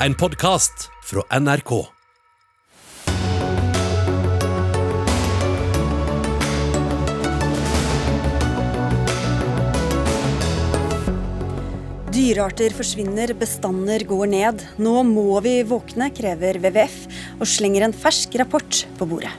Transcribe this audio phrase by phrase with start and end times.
[0.00, 1.70] en podkast fra NRK.
[12.12, 14.62] Dyrearter forsvinner, bestander går ned.
[14.76, 17.02] Nå må vi våkne, krever WWF,
[17.40, 19.32] og slenger en fersk rapport på bordet.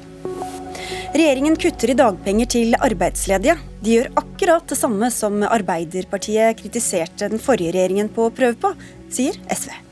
[1.18, 3.60] Regjeringen kutter i dagpenger til arbeidsledige.
[3.82, 8.74] De gjør akkurat det samme som Arbeiderpartiet kritiserte den forrige regjeringen på å prøve på,
[9.14, 9.87] sier SV.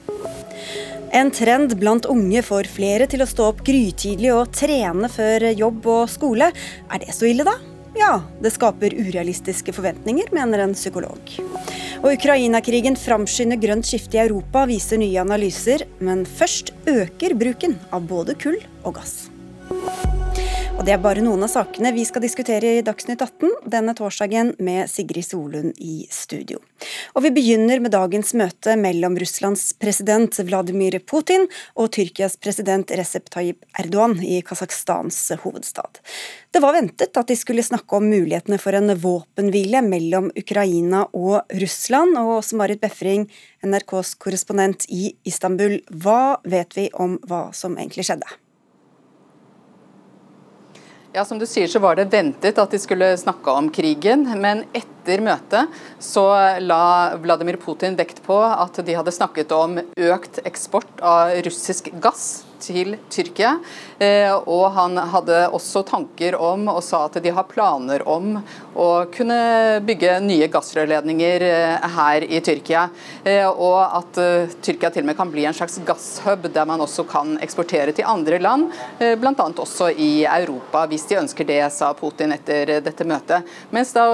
[1.16, 5.86] En trend blant unge får flere til å stå opp grytidlig og trene før jobb
[5.88, 6.50] og skole.
[6.92, 7.54] Er det så ille, da?
[7.96, 11.32] Ja, det skaper urealistiske forventninger, mener en psykolog.
[12.02, 15.86] Og Ukraina-krigen framskynder grønt skifte i Europa, viser nye analyser.
[16.04, 19.30] Men først øker bruken av både kull og gass.
[20.76, 24.52] Og Det er bare noen av sakene vi skal diskutere i Dagsnytt 18 denne torsdagen
[24.60, 26.60] med Sigrid Solund i studio.
[27.16, 31.48] Og Vi begynner med dagens møte mellom Russlands president Vladimir Putin
[31.80, 36.04] og Tyrkias president Recep Tayyip Erdogan i Kasakhstans hovedstad.
[36.52, 41.56] Det var ventet at de skulle snakke om mulighetene for en våpenhvile mellom Ukraina og
[41.56, 42.20] Russland.
[42.20, 43.30] Og også Marit Befring,
[43.64, 48.28] NRKs korrespondent i Istanbul, hva vet vi om hva som egentlig skjedde?
[51.16, 54.66] Ja, Som du sier så var det ventet at de skulle snakke om krigen, men
[54.76, 55.72] etter møtet
[56.04, 56.26] så
[56.60, 62.44] la Vladimir Putin vekt på at de hadde snakket om økt eksport av russisk gass
[62.60, 63.54] til Tyrkia.
[63.96, 68.42] Eh, og han hadde også tanker om, og sa at de har planer om,
[68.76, 72.88] å kunne bygge nye gassrørledninger eh, her i Tyrkia.
[73.24, 74.20] Eh, og at
[74.66, 78.08] Tyrkia til og med kan bli en slags gasshub der man også kan eksportere til
[78.10, 78.68] andre land,
[79.00, 79.34] bl.a.
[79.34, 83.48] også i Europa, hvis de ønsker det, sa Putin etter dette møtet.
[83.76, 84.06] Mens da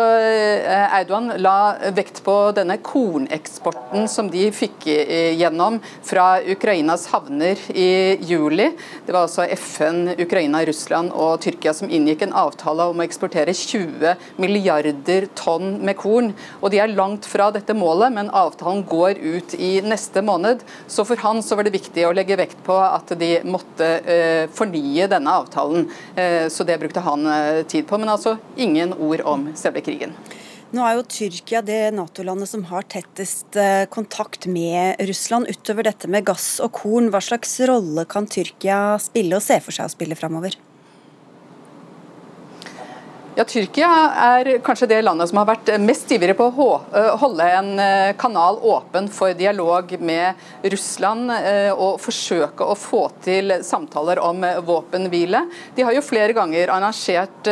[0.97, 8.71] Eidogan la vekt på denne korneksporten som de fikk gjennom fra Ukrainas havner i juli.
[9.05, 13.55] Det var altså FN, Ukraina, Russland og Tyrkia som inngikk en avtale om å eksportere
[13.55, 14.15] 20
[14.51, 16.31] milliarder tonn med korn.
[16.61, 20.65] Og De er langt fra dette målet, men avtalen går ut i neste måned.
[20.91, 24.45] Så for han så var det viktig å legge vekt på at de måtte uh,
[24.55, 25.89] fornye denne avtalen.
[26.17, 27.99] Uh, så det brukte han uh, tid på.
[28.01, 30.15] Men altså ingen ord om selve krigen.
[30.71, 35.49] Nå er jo Tyrkia det Nato-landet som har tettest eh, kontakt med Russland.
[35.51, 39.75] Utover dette med gass og korn, hva slags rolle kan Tyrkia spille og se for
[39.75, 40.55] seg å spille framover?
[43.31, 43.87] Ja, Tyrkia
[44.35, 46.65] er kanskje det landet som har vært mest ivrig på å
[47.21, 47.69] holde en
[48.19, 51.31] kanal åpen for dialog med Russland
[51.77, 55.45] og forsøke å få til samtaler om våpenhvile.
[55.77, 57.47] De har jo flere ganger arrangert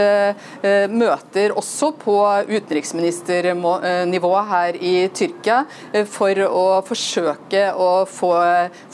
[0.92, 2.18] møter også på
[2.50, 5.62] utenriksministernivå her i Tyrkia
[6.12, 8.34] for å forsøke å få,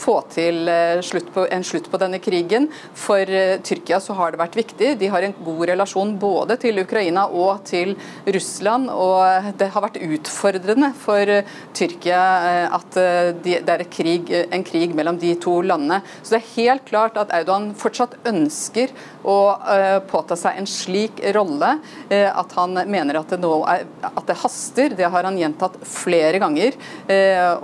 [0.06, 0.70] få til
[1.02, 2.70] slutt på, en slutt på denne krigen.
[2.94, 3.26] For
[3.66, 4.94] Tyrkia så har det vært viktig.
[5.02, 7.94] De har en god relasjon både til til Ukraina og til
[8.26, 8.90] Russland.
[8.92, 11.32] Og det har vært utfordrende for
[11.76, 16.02] Tyrkia eh, at eh, det er krig, en krig mellom de to landene.
[16.22, 18.92] Så det er helt klart at Audan fortsatt ønsker
[19.26, 19.38] å
[19.72, 21.76] eh, påta seg en slik rolle.
[22.10, 24.94] At han mener at det, nå er, at det haster.
[24.96, 26.76] Det har han gjentatt flere ganger.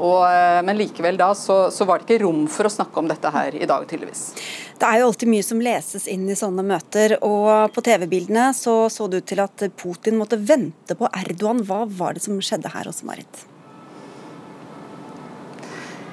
[0.03, 0.21] Og,
[0.67, 3.57] men likevel da så, så var det ikke rom for å snakke om dette her
[3.59, 4.25] i dag, tydeligvis.
[4.83, 8.75] Det er jo alltid mye som leses inn i sånne møter, og på TV-bildene så,
[8.91, 11.63] så det ut til at Putin måtte vente på Erdogan.
[11.69, 13.45] Hva var det som skjedde her også, Marit?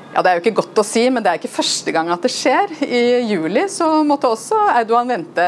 [0.10, 2.24] Ja, Det er jo ikke godt å si, men det er ikke første gang at
[2.26, 2.72] det skjer.
[2.82, 4.58] I juli så måtte også,
[5.08, 5.46] vente,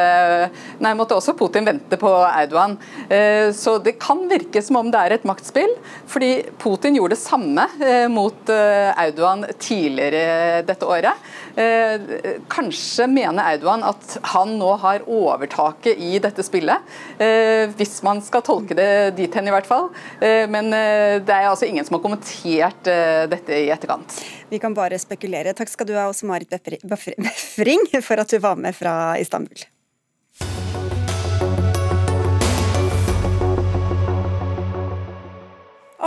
[0.79, 2.77] nei, måtte også Putin vente på Erdogan.
[3.09, 5.73] Eh, så det kan virke som om det er et maktspill,
[6.05, 11.17] fordi Putin gjorde det samme eh, mot eh, Erdogan tidligere dette året.
[12.51, 16.79] Kanskje mener Audun at han nå har overtaket i dette spillet,
[17.77, 19.89] hvis man skal tolke det dit hen i hvert fall.
[20.21, 22.87] Men det er altså ingen som har kommentert
[23.31, 24.21] dette i etterkant.
[24.51, 25.55] Vi kan bare spekulere.
[25.57, 29.67] Takk skal du ha, også Marit Befring, for at du var med fra Istanbul.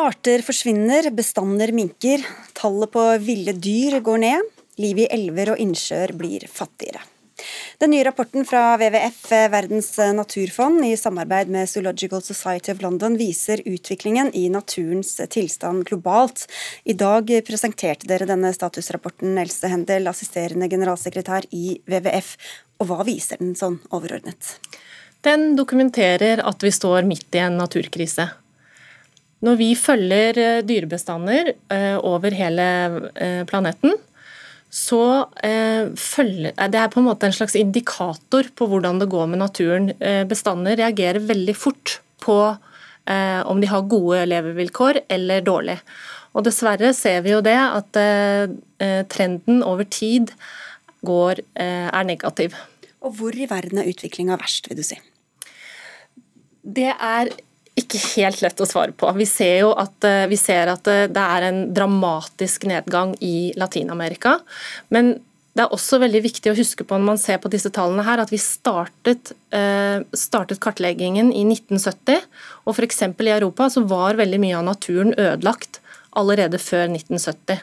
[0.05, 2.21] Arter forsvinner, bestander minker,
[2.53, 7.03] tallet på ville dyr går ned, livet i elver og innsjøer blir fattigere.
[7.79, 12.83] Den nye rapporten fra WWF, eh, Verdens eh, naturfond, i samarbeid med Zoological Society of
[12.83, 16.47] London, viser utviklingen i naturens eh, tilstand globalt.
[16.85, 22.37] I dag presenterte dere denne statusrapporten, Else Hendel, assisterende generalsekretær i WWF.
[22.79, 24.57] Og hva viser den sånn overordnet?
[25.27, 28.29] Den dokumenterer at vi står midt i en naturkrise.
[29.45, 31.51] Når vi følger dyrebestander
[32.01, 32.67] over hele
[33.49, 33.93] planeten,
[34.75, 35.03] så
[35.47, 39.39] eh, følger, Det er på en måte en slags indikator på hvordan det går med
[39.45, 39.93] naturen.
[40.03, 45.79] Eh, bestander reagerer veldig fort på eh, om de har gode levevilkår eller dårlig.
[46.35, 48.51] Og Dessverre ser vi jo det at eh,
[48.83, 50.35] eh, trenden over tid
[51.07, 52.59] går, eh, er negativ.
[53.05, 54.99] Og Hvor i verden er utviklinga verst, vil du si?
[56.65, 57.31] Det er
[57.79, 59.11] ikke helt lett å svare på.
[59.19, 64.37] Vi ser jo at, vi ser at det er en dramatisk nedgang i Latin-Amerika.
[64.95, 65.17] Men
[65.55, 68.23] det er også veldig viktig å huske på når man ser på disse tallene her,
[68.23, 69.35] at vi startet,
[70.15, 72.23] startet kartleggingen i 1970.
[72.63, 73.03] Og f.eks.
[73.11, 75.83] i Europa så var veldig mye av naturen ødelagt
[76.15, 77.63] allerede før 1970.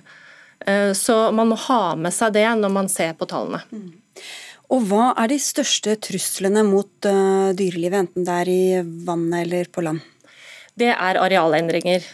[0.66, 3.64] Eh, så man må ha med seg det når man ser på tallene.
[3.72, 3.92] Mm.
[4.72, 8.64] Og Hva er de største truslene mot uh, dyrelivet, enten det er i
[9.06, 10.00] vannet eller på land?
[10.80, 12.06] Det er arealendringer.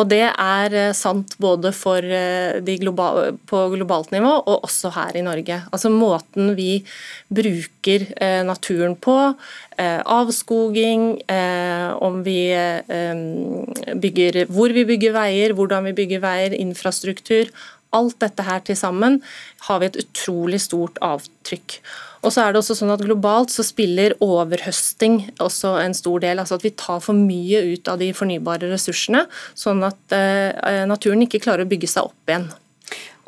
[0.00, 5.24] Og det er eh, sant både eh, global, på globalt nivå og også her i
[5.24, 5.60] Norge.
[5.72, 6.82] Altså Måten vi
[7.28, 9.34] bruker eh, naturen på,
[9.80, 11.22] avskoging,
[12.04, 12.52] om vi
[13.96, 17.48] bygger, hvor vi bygger veier, hvordan vi bygger veier, infrastruktur.
[17.96, 19.18] Alt dette her til sammen
[19.66, 21.80] har vi et utrolig stort avtrykk.
[22.20, 26.38] Og så er det også sånn at Globalt så spiller overhøsting også en stor del.
[26.38, 29.24] altså At vi tar for mye ut av de fornybare ressursene,
[29.58, 32.50] sånn at eh, naturen ikke klarer å bygge seg opp igjen.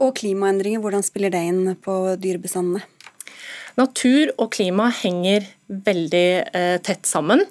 [0.03, 2.85] Og klimaendringer, hvordan spiller det inn på dyrebestandene?
[3.79, 7.47] Natur og klima henger veldig eh, tett sammen.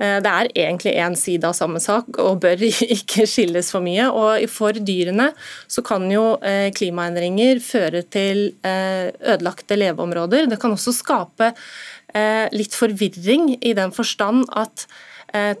[0.00, 2.64] Eh, det er egentlig én side av samme sak og bør
[2.98, 4.08] ikke skilles for mye.
[4.08, 5.30] Og For dyrene
[5.70, 10.48] så kan jo eh, klimaendringer føre til eh, ødelagte leveområder.
[10.50, 11.54] Det kan også skape
[12.50, 14.82] litt forvirring i den forstand at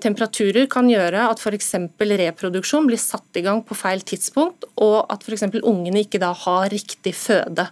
[0.02, 1.68] temperaturer kan gjøre at f.eks.
[1.94, 5.46] reproduksjon blir satt i gang på feil tidspunkt, og at f.eks.
[5.60, 7.68] ungene ikke da har riktig føde.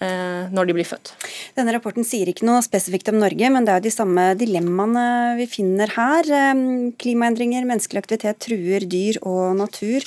[0.00, 1.10] Eh, når de blir født.
[1.58, 5.02] Denne rapporten sier ikke noe spesifikt om Norge, men det er jo de samme dilemmaene
[5.36, 6.24] vi finner her.
[6.24, 6.62] Eh,
[6.96, 10.06] klimaendringer, menneskelig aktivitet truer dyr og natur.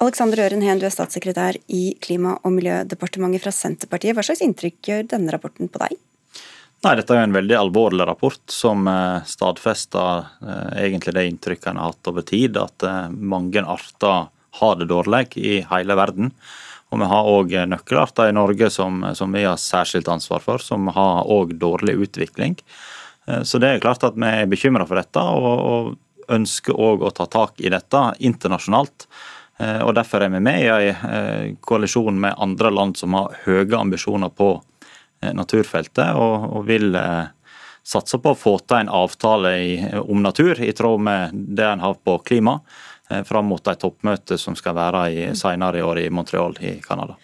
[0.00, 4.14] Alexander Øren Heen, du er statssekretær i Klima- og miljødepartementet fra Senterpartiet.
[4.14, 5.98] Hva slags inntrykk gjør denne rapporten på deg?
[6.86, 10.30] Nei, Dette er jo en veldig alvorlig rapport som eh, stadfester
[10.78, 14.30] egentlig det inntrykket en har hatt over tid, at mange arter
[14.62, 16.30] har det dårlig i hele verden.
[16.90, 20.90] Og vi har òg nøkkelarter i Norge som, som, vi har særskilt ansvar for, som
[20.90, 22.56] har òg dårlig utvikling.
[23.26, 27.04] Eh, så det er klart at vi er bekymra for dette, og, og ønsker òg
[27.06, 29.06] å ta tak i dette internasjonalt.
[29.62, 33.38] Eh, og Derfor er vi med i en eh, koalisjon med andre land som har
[33.46, 34.56] høye ambisjoner på
[35.36, 36.94] naturfeltet, og, og vil
[37.84, 41.82] satse på å få til en avtale i, om natur i tråd med det en
[41.84, 42.54] har på klima.
[43.10, 46.76] Eh, fram mot et toppmøte som skal være i, senere i år i Montreal i
[46.84, 47.16] Canada.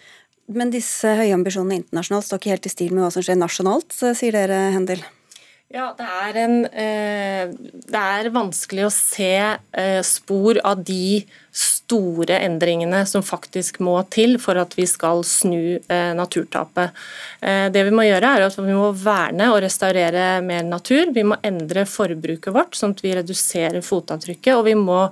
[0.47, 3.95] Men disse høye ambisjonene internasjonalt står ikke helt i stil med hva som skjer nasjonalt,
[3.95, 5.03] sier dere, Hendel?
[5.67, 7.49] Ja, det er, en, eh,
[7.91, 11.25] det er vanskelig å se eh, spor av de
[11.57, 16.93] store endringene som faktisk må til for at vi skal snu eh, naturtapet.
[17.37, 21.11] Det vi må gjøre er at vi må verne og restaurere mer natur.
[21.13, 24.55] Vi må endre forbruket vårt, sånn at vi reduserer fotavtrykket.
[24.57, 25.03] Og vi må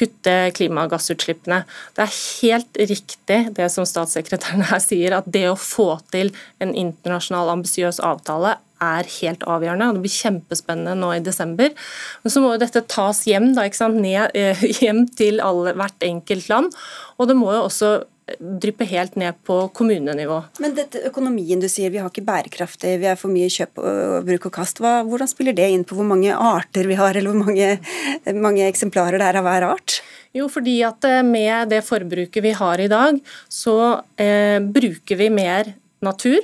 [0.00, 1.62] kutte klimagassutslippene.
[1.96, 6.32] Det er helt riktig det som statssekretæren her sier, at det å få til
[6.62, 9.88] en internasjonal ambisiøs avtale er helt avgjørende.
[9.88, 11.74] og Det blir kjempespennende nå i desember.
[12.22, 16.48] Men så må jo dette tas hjem, da, Ned, eh, hjem til alle, hvert enkelt
[16.52, 16.80] land.
[17.18, 17.92] Og det må jo også
[18.38, 20.36] dryppe helt ned på kommunenivå.
[20.62, 24.28] Men dette økonomien du sier, vi har ikke bærekraftig, vi er for mye kjøp og
[24.28, 24.82] bruk og kast.
[24.82, 27.72] Hva, hvordan spiller det inn på hvor mange arter vi har, eller hvor mange,
[28.46, 30.00] mange eksemplarer det er av hver art?
[30.36, 33.18] Jo, fordi at eh, med det forbruket vi har i dag,
[33.50, 33.76] så
[34.20, 36.38] eh, bruker vi mer natur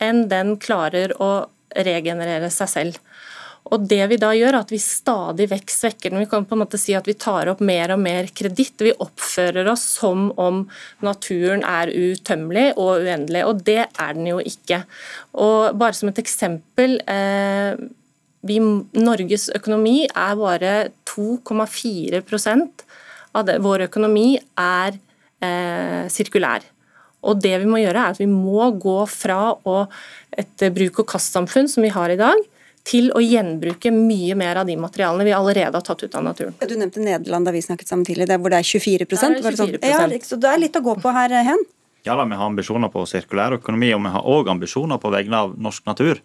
[0.00, 3.02] enn den klarer å regenerere seg selv.
[3.68, 6.22] Og det Vi da gjør, er at vi stadig vekk svekker den.
[6.22, 8.80] Vi kan på en måte si at vi tar opp mer og mer kreditt.
[8.80, 10.64] Vi oppfører oss som om
[11.04, 14.82] naturen er utømmelig og uendelig, og det er den jo ikke.
[15.38, 16.98] Og Bare som et eksempel.
[17.04, 17.76] Eh,
[18.48, 18.56] vi,
[18.96, 20.74] Norges økonomi er bare
[21.04, 22.84] 2,4%
[23.36, 24.96] av det, vår økonomi er
[25.44, 26.64] eh, sirkulær.
[27.20, 29.52] Og det vi må gjøre er at vi må gå fra
[30.40, 32.40] et bruk-og-kast-samfunn som vi har i dag,
[32.90, 36.54] til å gjenbruke mye mer av de materialene vi allerede har tatt ut av naturen.
[36.64, 39.60] Du nevnte Nederland da vi snakket sammen tidligere, hvor det er 24 det er 24
[39.60, 39.76] sånn?
[39.84, 41.68] ja, Så det er litt å gå på her, Hen?
[42.08, 45.36] Ja da, vi har ambisjoner på sirkulær økonomi, og vi har òg ambisjoner på vegne
[45.44, 46.22] av norsk natur.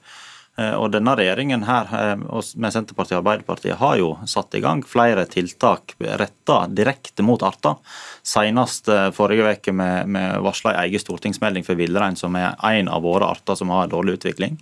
[0.55, 4.83] Eh, og denne regjeringen her, eh, med Senterpartiet og Arbeiderpartiet har jo satt i gang
[4.87, 7.75] flere tiltak retta direkte mot arter.
[8.23, 12.87] Senest eh, forrige uke med, med varsla en egen stortingsmelding for villrein, som er en
[12.87, 14.55] av våre arter som har dårlig utvikling.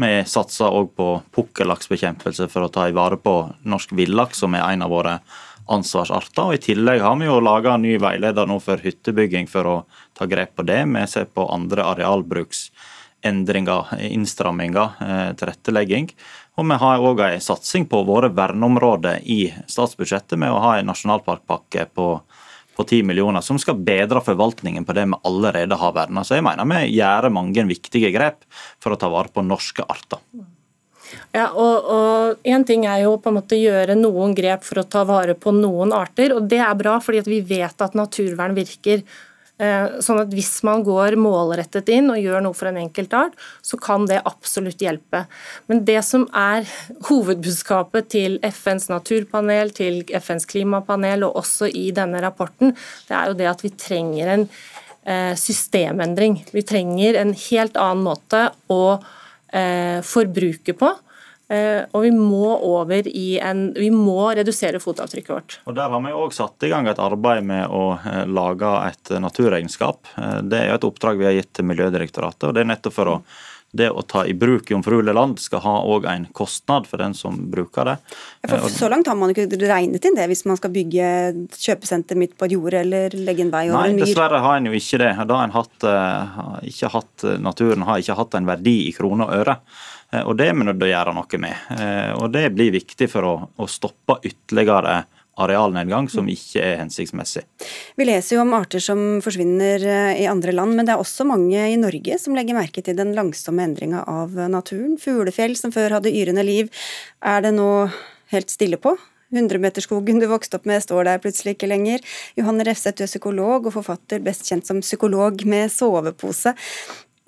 [0.00, 3.36] Vi satser òg på pukkellaksbekjempelse for å ta i vare på
[3.68, 5.18] norsk villaks, som er en av våre
[5.68, 6.48] ansvarsarter.
[6.48, 9.78] Og I tillegg har vi jo laga ny veileder nå for hyttebygging for å
[10.16, 10.80] ta grep på det.
[10.88, 12.70] Vi ser på andre arealbruks
[13.24, 16.10] endringer, innstramminger, eh, tilrettelegging.
[16.56, 20.90] Og vi har òg en satsing på våre verneområder i statsbudsjettet med å ha en
[20.92, 22.08] nasjonalparkpakke på,
[22.76, 26.22] på 10 millioner, som skal bedre forvaltningen på det vi allerede har verna.
[26.22, 28.44] Så jeg mener vi gjør mange viktige grep
[28.78, 30.22] for å ta vare på norske arter.
[31.34, 34.88] Ja, og, og En ting er jo på en måte gjøre noen grep for å
[34.88, 36.34] ta vare på noen arter.
[36.36, 39.04] og Det er bra, fordi vi vet at naturvern virker.
[39.62, 43.36] Eh, sånn at Hvis man går målrettet inn og gjør noe for en enkelt art,
[43.62, 45.24] så kan det absolutt hjelpe.
[45.70, 46.66] Men det som er
[47.06, 52.74] hovedbudskapet til FNs naturpanel, til FNs klimapanel og også i denne rapporten,
[53.06, 54.48] det er jo det at vi trenger en
[55.06, 56.40] eh, systemendring.
[56.50, 58.98] Vi trenger en helt annen måte å
[59.54, 60.90] eh, forbruke på.
[61.52, 65.56] Eh, og vi må over i en Vi må redusere fotavtrykket vårt.
[65.68, 69.12] Og Der har vi òg satt i gang et arbeid med å eh, lage et
[69.20, 70.08] naturregnskap.
[70.16, 72.48] Eh, det er et oppdrag vi har gitt til Miljødirektoratet.
[72.48, 73.18] og det er nettopp for å
[73.74, 77.36] det å ta i bruk jomfruelig land skal ha òg en kostnad for den som
[77.50, 77.96] bruker det.
[78.48, 81.08] For Så langt har man ikke regnet inn det, hvis man skal bygge
[81.58, 84.04] kjøpesenter midt på et jorde eller legge en vei over en myr?
[84.04, 85.10] Nei, dessverre har en jo ikke det.
[85.26, 85.88] Da har en hatt,
[86.70, 89.58] ikke hatt, naturen har ikke hatt en verdi i kroner og øre.
[90.14, 91.66] Eh, og Det er vi nødt til å gjøre noe med.
[91.78, 95.04] Eh, og Det blir viktig for å, å stoppe ytterligere
[95.40, 97.44] arealnedgang som ikke er hensiktsmessig.
[97.98, 101.26] Vi leser jo om arter som forsvinner eh, i andre land, men det er også
[101.28, 104.98] mange i Norge som legger merke til den langsomme endringa av naturen.
[105.00, 106.70] Fuglefjell som før hadde yrende liv,
[107.24, 107.70] er det nå
[108.34, 108.96] helt stille på.
[109.34, 112.04] 100-meterskogen du vokste opp med står der plutselig ikke lenger.
[112.38, 116.54] Johanne Refseth, du er psykolog og forfatter, best kjent som psykolog med sovepose.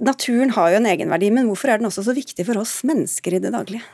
[0.06, 3.38] Naturen har jo en egenverdi, men hvorfor er den også så viktig for oss mennesker
[3.38, 3.84] i det daglige?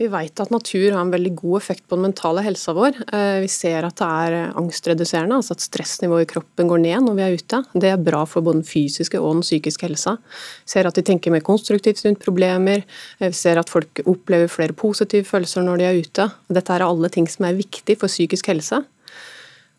[0.00, 2.96] Vi vet at natur har en veldig god effekt på den mentale helsa vår.
[3.12, 7.18] Eh, vi ser at det er angstreduserende, altså at stressnivået i kroppen går ned når
[7.18, 7.60] vi er ute.
[7.76, 10.16] Det er bra for både den fysiske og den psykiske helsa.
[10.64, 12.86] Vi ser at de tenker mer konstruktivt rundt problemer.
[13.20, 16.28] Eh, vi ser at folk opplever flere positive følelser når de er ute.
[16.48, 18.80] Dette er alle ting som er viktig for psykisk helse.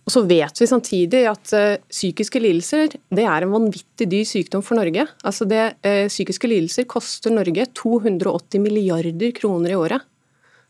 [0.03, 4.63] Og så vet vi samtidig at uh, psykiske lidelser det er en vanvittig dyr sykdom
[4.65, 5.05] for Norge.
[5.23, 10.03] Altså det, uh, psykiske lidelser koster Norge 280 milliarder kroner i året.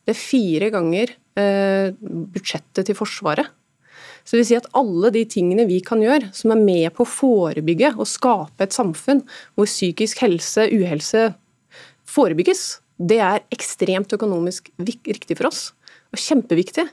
[0.06, 1.90] Det er fire ganger uh,
[2.36, 3.50] budsjettet til Forsvaret.
[4.24, 7.04] Så det vil si at alle de tingene vi kan gjøre, som er med på
[7.04, 9.24] å forebygge og skape et samfunn
[9.58, 11.32] hvor psykisk helse, uhelse
[12.08, 12.64] forebygges,
[13.02, 15.72] det er ekstremt økonomisk riktig for oss.
[16.14, 16.86] Og kjempeviktig.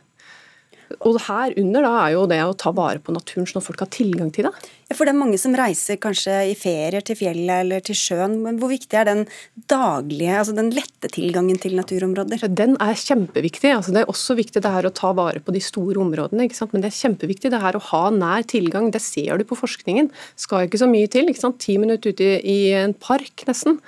[0.98, 3.82] Og her under da er jo det å ta vare på naturen sånn at folk
[3.84, 4.52] har tilgang til det.
[4.90, 8.40] Ja, for det er mange som reiser kanskje i ferier til fjellet eller til sjøen.
[8.42, 9.22] Men hvor viktig er den
[9.70, 12.42] daglige, altså den lette tilgangen til naturområder?
[12.58, 13.70] Den er kjempeviktig.
[13.76, 16.48] Altså, det er også viktig det her å ta vare på de store områdene.
[16.48, 16.74] ikke sant?
[16.74, 18.90] Men det er kjempeviktig det her å ha nær tilgang.
[18.90, 20.10] Det ser du på forskningen.
[20.40, 21.30] Skal ikke så mye til.
[21.30, 21.62] ikke sant?
[21.62, 23.78] Ti minutter ute i, en park, nesten.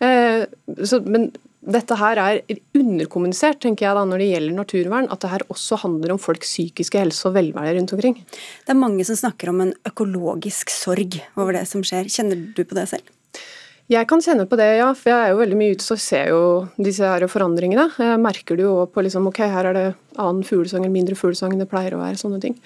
[0.00, 0.48] Eh,
[0.80, 1.28] så, men
[1.68, 2.38] dette her er
[2.78, 6.48] underkommunisert tenker jeg da, når det gjelder naturvern, at det her også handler om folks
[6.54, 8.16] psykiske helse og velvære rundt omkring.
[8.24, 12.08] Det er mange som snakker om en økologisk sorg over det som skjer.
[12.12, 13.14] Kjenner du på det selv?
[13.88, 14.90] Jeg kan kjenne på det, ja.
[14.96, 16.40] For jeg er jo veldig mye ute og ser jo
[16.76, 17.86] disse her forandringene.
[18.04, 19.86] Jeg merker det jo på liksom, ok, her er det
[20.20, 22.20] annen fuglesang eller mindre fuglesang enn det pleier å være.
[22.20, 22.56] sånne ting.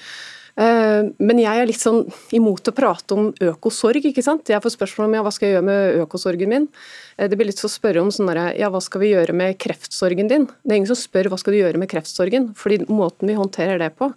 [0.52, 2.02] Eh, men jeg er litt sånn
[2.36, 4.04] imot å prate om økosorg.
[4.04, 4.50] ikke sant?
[4.52, 6.68] Jeg får spørsmål om ja, hva skal jeg gjøre med økosorgen min.
[7.16, 9.36] Eh, det blir litt så å spørre om sånn der, ja, hva skal vi gjøre
[9.36, 10.48] med kreftsorgen din.
[10.62, 13.80] Det er ingen som spør hva skal du gjøre med kreftsorgen, fordi måten vi håndterer
[13.80, 14.12] det på,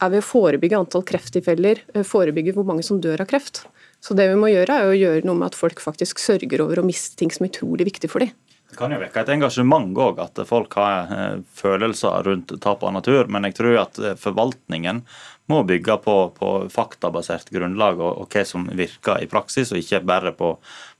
[0.00, 3.64] er ved å forebygge antall krefttilfeller, eh, forebygge hvor mange som dør av kreft.
[4.00, 6.80] Så det vi må gjøre, er å gjøre noe med at folk faktisk sørger over
[6.80, 8.32] å miste ting som er utrolig viktig for dem.
[8.70, 13.26] Det kan jo vekke et engasjement òg, at folk har følelser rundt tap av natur.
[13.26, 15.02] Men jeg tror at forvaltningen
[15.50, 20.02] må bygge på, på faktabasert grunnlag og, og, hva som virker i praksis, og ikke
[20.06, 20.52] bare på,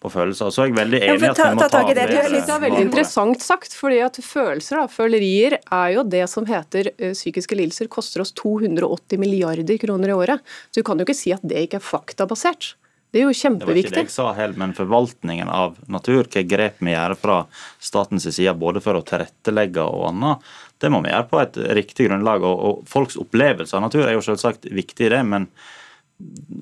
[0.02, 0.50] på følelser.
[0.50, 2.06] Så er jeg veldig enig i at vi må ta, det.
[2.10, 6.48] Det er litt veldig interessant sagt, fordi at følelser, og følerier, er jo det som
[6.48, 7.90] heter uh, psykiske lidelser.
[7.92, 10.52] Koster oss 280 milliarder kroner i året.
[10.70, 12.74] Så du kan jo ikke si at det ikke er faktabasert.
[13.11, 13.67] Det er jo kjempeviktig.
[13.67, 17.17] Det var ikke det jeg sa heller, men forvaltningen av natur, hva grep vi gjør
[17.19, 17.38] fra
[17.83, 22.07] statens side både for å tilrettelegge og annet, det må vi gjøre på et riktig
[22.09, 22.47] grunnlag.
[22.47, 25.50] Og, folks opplevelse av natur er jo selvsagt viktig i det, men,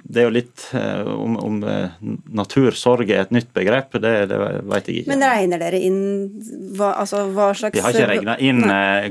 [0.08, 1.96] det er jo litt eh, om, om eh,
[2.32, 5.10] natursorg er et nytt begrep, det, det vet jeg ikke.
[5.12, 5.98] Men regner dere inn
[6.78, 9.10] hva, altså, hva slags Vi har ikke regna inn Nei.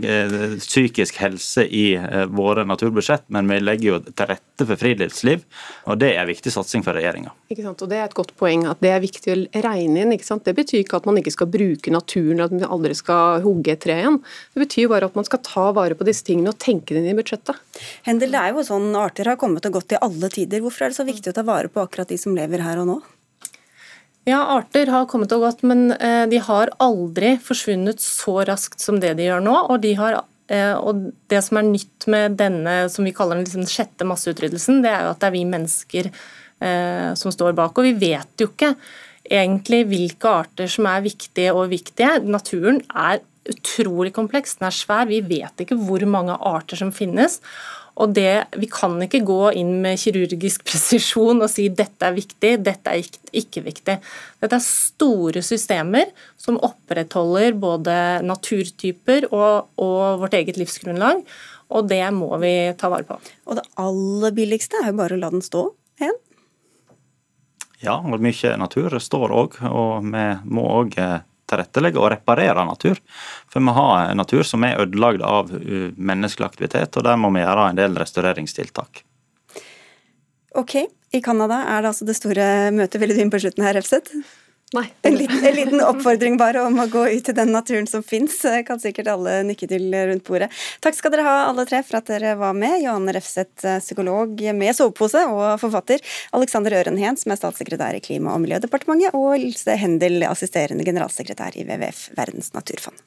[0.63, 5.43] psykisk helse i eh, våre naturbudsjett, men vi legger jo til rette for friluftsliv,
[5.85, 7.35] og det er en viktig satsing for regjeringa.
[7.53, 9.37] Og det er et godt poeng at det er viktig å
[9.67, 10.15] regne inn.
[10.15, 10.47] ikke sant?
[10.47, 13.83] Det betyr ikke at man ikke skal bruke naturen, at man aldri skal hugge et
[13.85, 14.17] tre igjen.
[14.55, 17.13] Det betyr bare at man skal ta vare på disse tingene og tenke det inn
[17.13, 17.61] i budsjettet.
[18.09, 20.36] Hendel, det er jo sånn arter har kommet og gått i alle tider.
[20.45, 22.89] Hvorfor er det så viktig å ta vare på akkurat de som lever her og
[22.91, 22.97] nå?
[24.27, 28.99] Ja, arter har kommet og gått, men eh, de har aldri forsvunnet så raskt som
[28.99, 29.53] det de gjør nå.
[29.71, 30.17] Og, de har,
[30.51, 34.81] eh, og det som er nytt med denne som vi kaller den liksom sjette masseutryddelsen,
[34.83, 37.79] det er jo at det er vi mennesker eh, som står bak.
[37.79, 38.73] Og vi vet jo ikke
[39.23, 42.17] egentlig hvilke arter som er viktige og viktige.
[42.27, 45.07] Naturen er utrolig kompleks, den er svær.
[45.07, 47.39] Vi vet ikke hvor mange arter som finnes.
[47.97, 52.53] Og det, Vi kan ikke gå inn med kirurgisk presisjon og si dette er viktig,
[52.65, 53.97] dette er ikke viktig.
[54.41, 61.23] Dette er store systemer som opprettholder både naturtyper og, og vårt eget livsgrunnlag.
[61.73, 63.17] Og det må vi ta vare på.
[63.49, 65.65] Og det aller billigste er jo bare å la den stå
[65.99, 66.15] igjen.
[67.83, 70.95] Ja, og mye natur står òg, og vi må òg
[71.47, 73.01] tilrettelegge og reparere natur.
[73.51, 77.43] For vi har natur som er ødelagd av uh, menneskelig aktivitet, og der må vi
[77.43, 79.03] gjøre en del restaureringstiltak.
[80.57, 80.75] Ok,
[81.13, 82.99] i Canada er det altså det store møtet.
[83.01, 84.15] Ville du inn på slutten her, Refseth?
[84.75, 84.83] Nei.
[85.01, 88.41] En liten, en liten, oppfordring bare om å gå ut i den naturen som fins,
[88.67, 90.49] kan sikkert alle nikke til rundt bordet.
[90.83, 92.81] Takk skal dere ha alle tre for at dere var med.
[92.83, 96.03] Johanne Refseth, psykolog med sovepose og forfatter.
[96.35, 99.15] Alexander Ørenhen, som er statssekretær i Klima- og miljødepartementet.
[99.15, 102.99] Og Ilse Hendel, assisterende generalsekretær i WWF, Verdens naturfond.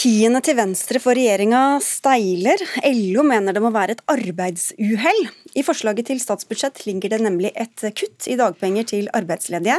[0.00, 2.62] Partiene til venstre for regjeringa steiler.
[2.88, 5.18] LO mener det må være et arbeidsuhell.
[5.52, 9.76] I forslaget til statsbudsjett ligger det nemlig et kutt i dagpenger til arbeidsledige.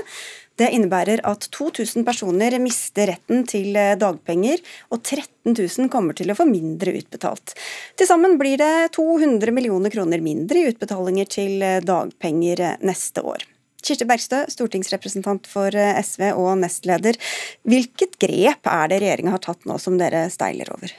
[0.61, 4.61] Det innebærer at 2000 personer mister retten til dagpenger,
[4.93, 7.55] og 13 000 kommer til å få mindre utbetalt.
[7.97, 13.49] Til sammen blir det 200 millioner kroner mindre i utbetalinger til dagpenger neste år.
[13.81, 17.17] Kirsti Bergstø, stortingsrepresentant for eh, SV og nestleder.
[17.67, 20.93] Hvilket grep er det regjeringa har tatt nå som dere steiler over?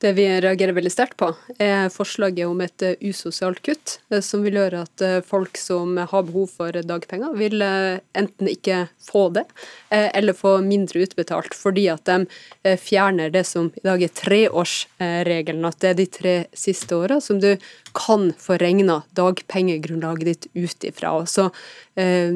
[0.00, 1.26] Det vi reagerer veldig sterkt på,
[1.60, 6.24] er forslaget om et eh, usosialt kutt, eh, som vil gjøre at folk som har
[6.28, 9.44] behov for dagpenger, vil enten ikke få det,
[9.90, 15.82] eller få mindre utbetalt, fordi at de fjerner det som i dag er treårsregelen, at
[15.82, 17.50] det er de tre siste åra som du
[17.96, 21.14] kan få regna dagpengegrunnlaget ditt ut ifra.
[21.20, 21.48] Og så
[22.00, 22.32] eh,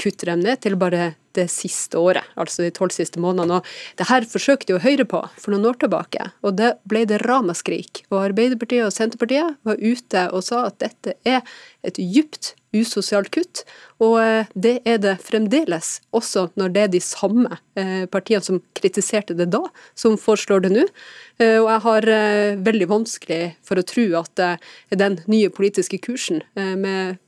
[0.00, 3.60] kutter de ned til bare det siste året, altså de tolv siste månedene.
[3.60, 7.20] Og det her forsøkte jo Høyre på for noen år tilbake, og det ble det
[7.22, 8.04] ramaskrik.
[8.10, 11.44] Og Arbeiderpartiet og Senterpartiet var ute og sa at dette er
[11.86, 13.64] et dypt usosialt kutt,
[14.02, 18.60] og eh, det er det fremdeles, også når det er de samme eh, partiene som
[18.78, 19.62] kritiserte det da,
[19.98, 20.84] som foreslår det nå.
[21.42, 22.10] Eh, og jeg har
[22.68, 24.44] veldig vanskelig for å tro at
[25.02, 27.18] den nye politiske kursen med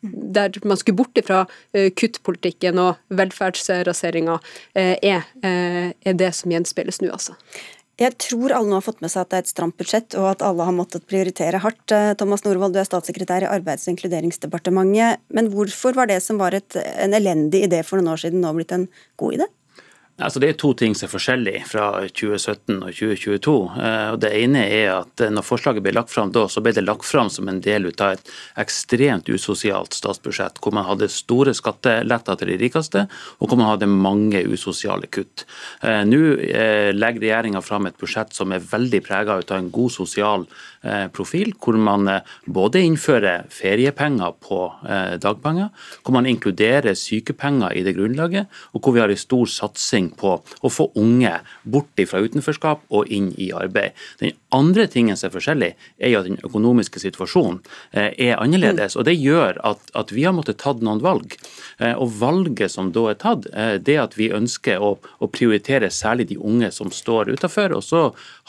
[0.00, 1.42] der man skulle bort fra
[1.74, 4.38] kuttpolitikken og velferdsraseringa,
[4.78, 7.34] er, er det som gjenspeiles nå, altså.
[8.00, 10.30] Jeg tror alle nå har fått med seg at det er et stramt budsjett, og
[10.30, 11.84] at alle har måttet prioritere hardt.
[11.92, 15.20] Eh, Thomas Norvold, du er statssekretær i Arbeids- og inkluderingsdepartementet.
[15.28, 18.54] Men hvorfor var det som var et, en elendig idé for noen år siden, nå
[18.56, 18.88] blitt en
[19.20, 19.50] god idé?
[20.20, 23.54] Altså, det er to ting som er forskjellige fra 2017 og 2022.
[23.86, 27.06] Eh, det ene er at når forslaget ble lagt fram da, så ble det lagt
[27.08, 32.52] fram som en del av et ekstremt usosialt statsbudsjett, hvor man hadde store skatteletter til
[32.52, 33.06] de rikeste,
[33.40, 35.46] og hvor man hadde mange usosiale kutt.
[35.80, 39.96] Eh, nå eh, legger regjeringa fram et budsjett som er veldig prega av en god
[39.96, 40.46] sosial
[41.12, 42.08] profil, hvor man
[42.48, 44.60] både innfører feriepenger på
[45.20, 45.68] dagpenger,
[46.00, 50.38] hvor man inkluderer sykepenger i det grunnlaget, og hvor vi har en stor satsing på
[50.40, 51.34] å få unge
[51.68, 53.92] bort fra utenforskap og inn i arbeid.
[54.22, 57.60] Den andre tingen som er forskjellig, er jo at den økonomiske situasjonen
[57.92, 58.96] eh, er annerledes.
[58.96, 61.36] og Det gjør at, at vi har måttet tatt noen valg.
[61.78, 65.30] Eh, og Valget som da er tatt, eh, det er at vi ønsker å, å
[65.30, 67.76] prioritere særlig de unge som står utenfor.
[67.78, 68.04] Og så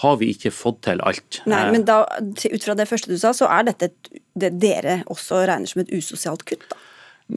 [0.06, 1.44] har vi ikke fått til alt.
[1.50, 3.92] Nei, men da, Ut fra det første du sa, så er dette
[4.34, 6.66] det dere også regner som et usosialt kutt?
[6.72, 6.80] da?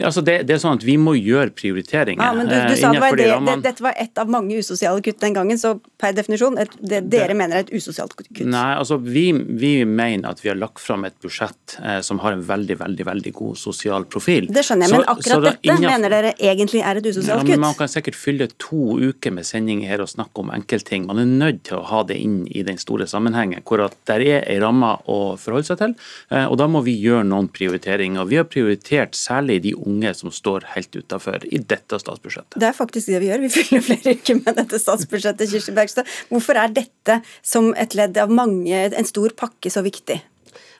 [0.02, 2.22] Altså det, det, er sånn at Vi må gjøre prioriteringer.
[2.22, 5.02] Ja, men du, du sa det var det, det, Dette var ett av mange usosiale
[5.04, 8.30] kutt den gangen, så per definisjon, et, det dere mener er et usosialt kutt?
[8.40, 12.36] Nei, altså vi, vi, mener at vi har lagt fram et budsjett eh, som har
[12.36, 14.48] en veldig veldig, veldig god sosial profil.
[14.52, 17.46] Det skjønner jeg, så, men akkurat dette innenfor, mener dere egentlig er et usosialt ja,
[17.52, 17.62] kutt?
[17.64, 21.06] Man kan sikkert fylle to uker med sendinger her og snakke om enkeltting.
[21.10, 24.24] Man er nødt til å ha det inn i den store sammenhengen, hvor at der
[24.24, 25.96] er en ramme å forholde seg til.
[26.30, 28.28] Eh, og da må vi gjøre noen prioriteringer.
[28.30, 32.58] Vi har prioritert særlig de unge som står helt utafor i dette statsbudsjettet.
[32.60, 33.44] Det er faktisk det vi gjør.
[33.44, 35.50] Vi fyller flere uker med dette statsbudsjettet.
[35.50, 36.10] Kirsti Bergstad.
[36.32, 40.20] Hvorfor er dette som et ledd av mange, en stor pakke så viktig?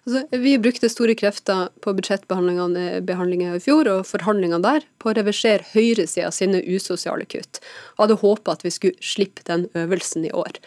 [0.04, 5.64] Altså, vi brukte store krefter på budsjettbehandlingene i fjor og forhandlingene der på å reversere
[5.72, 7.62] høyresida sine usosiale kutt.
[7.96, 10.60] Og hadde håpa at vi skulle slippe den øvelsen i år.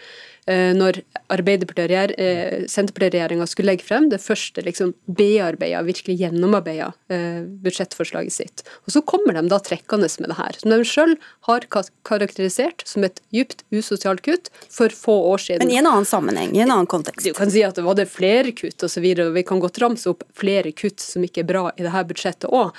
[0.49, 8.33] Eh, når eh, Senterparti-regjeringa skulle legge frem det første liksom bearbeida, virkelig gjennomarbeida eh, budsjettforslaget
[8.33, 8.63] sitt.
[8.85, 11.13] Og så kommer de da trekkende med det her, som de sjøl
[11.49, 11.61] har
[12.07, 15.67] karakterisert som et djupt usosialt kutt for få år siden.
[15.67, 17.27] Men i en annen sammenheng, i en annen kontekst.
[17.27, 19.81] Du kan si at det var det flere kutt osv., og, og vi kan godt
[19.83, 22.69] ramse opp flere kutt som ikke er bra i dette budsjettet òg,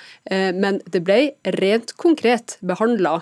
[0.57, 1.21] men det ble
[1.59, 3.15] rent konkret behandla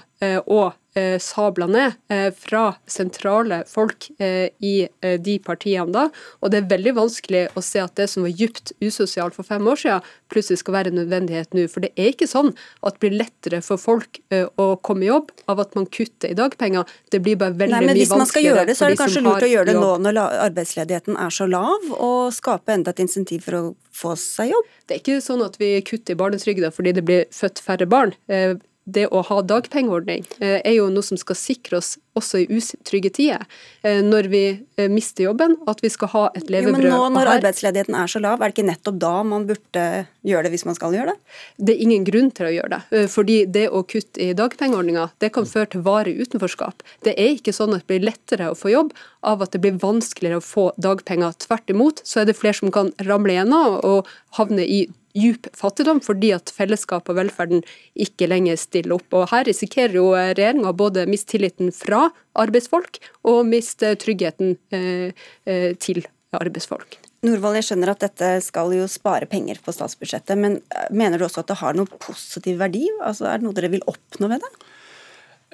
[0.46, 6.06] og eh, sabla ned eh, fra sentrale folk eh, i eh, de partiene da.
[6.40, 9.66] Og det er veldig vanskelig å se at det som var dypt usosialt for fem
[9.68, 11.66] år siden, plutselig skal være en nødvendighet nå.
[11.72, 15.10] For det er ikke sånn at det blir lettere for folk eh, å komme i
[15.10, 16.86] jobb av at man kutter i dagpenger.
[17.12, 18.06] Det blir bare veldig Nei, mye vanskeligere.
[18.06, 20.22] Hvis man skal gjøre det, så er det kanskje lurt å gjøre det nå når
[20.48, 23.64] arbeidsledigheten er så lav, og skape enda et insentiv for å
[23.96, 24.72] få seg jobb?
[24.86, 28.14] Det er ikke sånn at vi kutter i barnetrygda fordi det blir født færre barn.
[28.86, 33.10] Det å ha dagpengeordning eh, er jo noe som skal sikre oss også i utrygge
[33.18, 33.42] tider,
[33.82, 36.84] eh, når vi eh, mister jobben, at vi skal ha et levebrød.
[36.86, 39.86] Jo, men nå når arbeidsledigheten er så lav, er det ikke nettopp da man burde
[40.26, 41.34] gjøre det hvis man skal gjøre det?
[41.58, 43.02] Det er ingen grunn til å gjøre det.
[43.10, 46.86] Fordi det å kutte i dagpengeordninga, det kan føre til varig utenforskap.
[47.02, 48.94] Det er ikke sånn at det blir lettere å få jobb
[49.26, 51.34] av at det blir vanskeligere å få dagpenger.
[51.42, 54.84] Tvert imot så er det flere som kan ramle gjennom og havne i
[55.16, 57.64] djup fattigdom fordi at fellesskapet og velferden
[58.06, 59.08] ikke lenger stiller opp.
[59.16, 66.04] Og Her risikerer jo regjeringa både mistilliten fra arbeidsfolk og miste tryggheten eh, eh, til
[66.36, 66.98] arbeidsfolk.
[67.26, 71.26] Norvald, jeg skjønner at dette skal jo spare penger på statsbudsjettet, men eh, mener du
[71.26, 72.84] også at det har noen positiv verdi?
[73.00, 74.65] Altså, Er det noe dere vil oppnå ved det?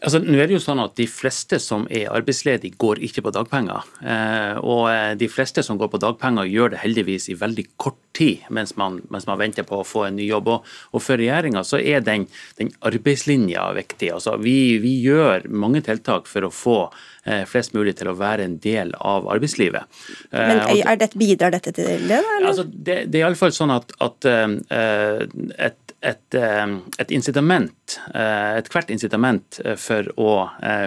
[0.03, 3.33] Altså, nå er det jo sånn at De fleste som er arbeidsledige, går ikke på
[3.35, 3.87] dagpenger.
[4.03, 8.01] Eh, og eh, De fleste som går på dagpenger, gjør det heldigvis i veldig kort
[8.13, 10.51] tid mens man, mens man venter på å få en ny jobb.
[10.53, 12.27] Og, og For regjeringa så er den,
[12.59, 14.11] den arbeidslinja viktig.
[14.17, 16.77] Altså, vi, vi, gjør mange tiltak for å få
[17.25, 20.03] eh, flest mulig til å være en del av arbeidslivet.
[20.35, 22.19] Men er det, Bidrar dette til det?
[22.19, 22.49] Eller?
[22.51, 30.09] Altså, det, det er iallfall sånn at, at et et, et incitament, ethvert incitament for
[30.21, 30.33] å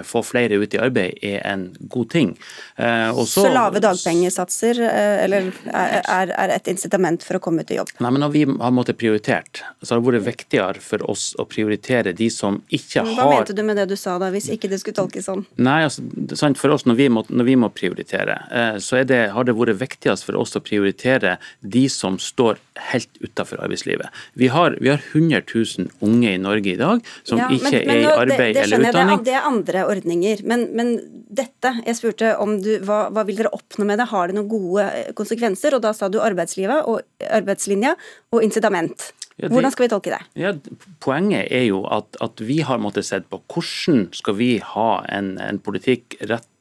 [0.03, 2.33] få flere ut i arbeid er en god ting.
[2.77, 7.93] Også, så lave dagpengesatser eller er, er et incitament for å komme ut i jobb?
[8.03, 11.47] Nei, men Når vi har måttet prioritert, så har det vært viktigere for oss å
[11.49, 14.49] prioritere de som ikke Hva har Hva mente du med det du sa da, hvis
[14.53, 15.45] ikke det skulle tolkes sånn?
[15.55, 16.03] Nei, altså,
[16.35, 18.37] sant, For oss, når vi må, når vi må prioritere,
[18.83, 22.59] så det, har det vært viktigst for oss å prioritere de som står
[22.91, 24.23] helt utenfor arbeidslivet.
[24.39, 27.77] Vi har, vi har 100 000 unge i Norge i dag som ja, ikke men,
[27.87, 29.21] men, er i arbeid det, det eller utdanning.
[29.21, 30.45] Det, det er andre ordninger.
[30.47, 30.95] Men, men,
[31.35, 34.09] dette, jeg spurte om du, hva, hva vil dere oppnå med det?
[34.11, 34.87] Har det noen gode
[35.17, 35.75] konsekvenser?
[35.75, 37.95] Og da sa du arbeidslivet og arbeidslinja
[38.33, 39.11] og incitament.
[39.35, 40.21] Ja, det, hvordan skal vi tolke det?
[40.39, 40.53] Ja,
[41.03, 45.33] poenget er jo at, at vi har måttet sett på hvordan skal vi ha en,
[45.43, 46.15] en politikk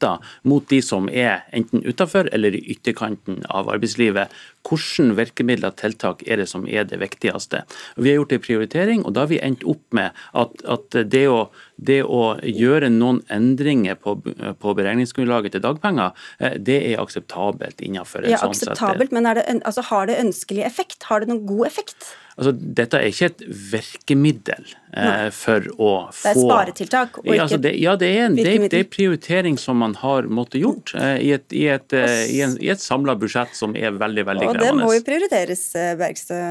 [0.05, 4.29] retta mot de som er enten utenfor eller i ytterkanten av arbeidslivet.
[4.65, 7.63] Hvilke virkemidler og tiltak er det som er det viktigste?
[7.97, 11.27] Vi har gjort en prioritering, og da har vi endt opp med at, at det,
[11.29, 17.81] å, det, å, gjøre noen endringer på, på, beregningsgrunnlaget til dagpenger, eh, det er akseptabelt
[17.81, 18.73] innenfor en ja, sånn sett.
[18.73, 21.05] Akseptabelt, men det, altså, har det ønskelig effekt?
[21.11, 22.15] Har det noen god effekt?
[22.35, 27.43] Altså, dette er ikke et virkemiddel eh, for å få Det er sparetiltak og ikke
[27.47, 30.95] altså, det, Ja, det er en det, det er prioritering som man har måttet gjort
[30.97, 34.25] eh, i et, i et, eh, i en, i et samla budsjett som er veldig,
[34.31, 34.71] veldig krevende.
[34.71, 36.41] Og det må jo prioriteres, eh, Bergstø.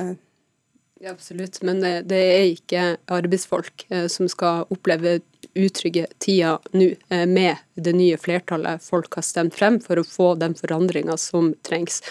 [1.05, 5.19] Ja, absolutt, men det er ikke arbeidsfolk eh, som skal oppleve
[5.55, 10.35] utrygge tider nå, eh, med det nye flertallet folk har stemt frem for å få
[10.39, 12.03] den forandringa som trengs.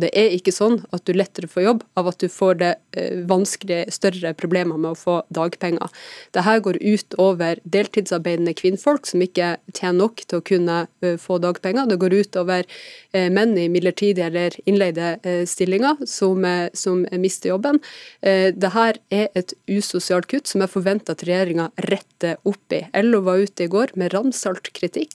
[0.00, 3.20] Det er ikke sånn at du lettere får jobb av at du får det eh,
[3.28, 5.90] vanskelige, større problemer med å få dagpenger.
[6.36, 11.40] Dette går ut over deltidsarbeidende kvinnfolk som ikke tjener nok til å kunne eh, få
[11.42, 11.90] dagpenger.
[11.90, 15.10] Det går ut over eh, menn i midlertidige eller innleide
[15.48, 16.44] stillinger som,
[16.76, 17.80] som mister jobben.
[18.22, 22.82] Dette er et usosialt kutt som jeg forventer at regjeringa retter opp i.
[23.02, 25.09] LO var ute i går med ramsalt kritikk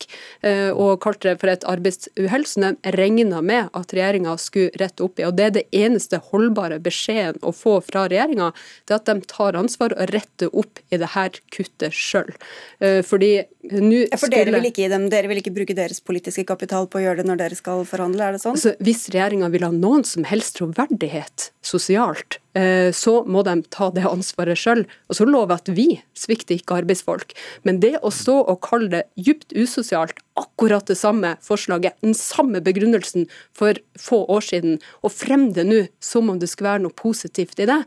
[0.75, 5.19] og kalte det for et arbeidsuhell som de regna med at regjeringa skulle rette opp
[5.19, 5.25] i.
[5.25, 8.51] Og Det er det eneste holdbare beskjeden å få fra regjeringa,
[8.85, 12.31] er at de tar ansvar og retter opp i det her kuttet sjøl.
[12.79, 17.01] Eh, fordi ja, For dere vil, dem, dere vil ikke bruke deres politiske kapital på
[17.01, 18.57] å gjøre det når dere skal forhandle, er det sånn?
[18.57, 23.89] Altså, hvis regjeringa vil ha noen som helst troverdighet sosialt, Eh, så må de ta
[23.91, 24.85] det ansvaret sjøl.
[25.09, 27.35] Og så lover jeg at vi svikter ikke arbeidsfolk.
[27.67, 32.61] Men det å stå og kalle det djupt usosialt, akkurat det samme forslaget, den samme
[32.63, 36.95] begrunnelsen for få år siden, og fremme det nå som om det skulle være noe
[36.95, 37.81] positivt i det,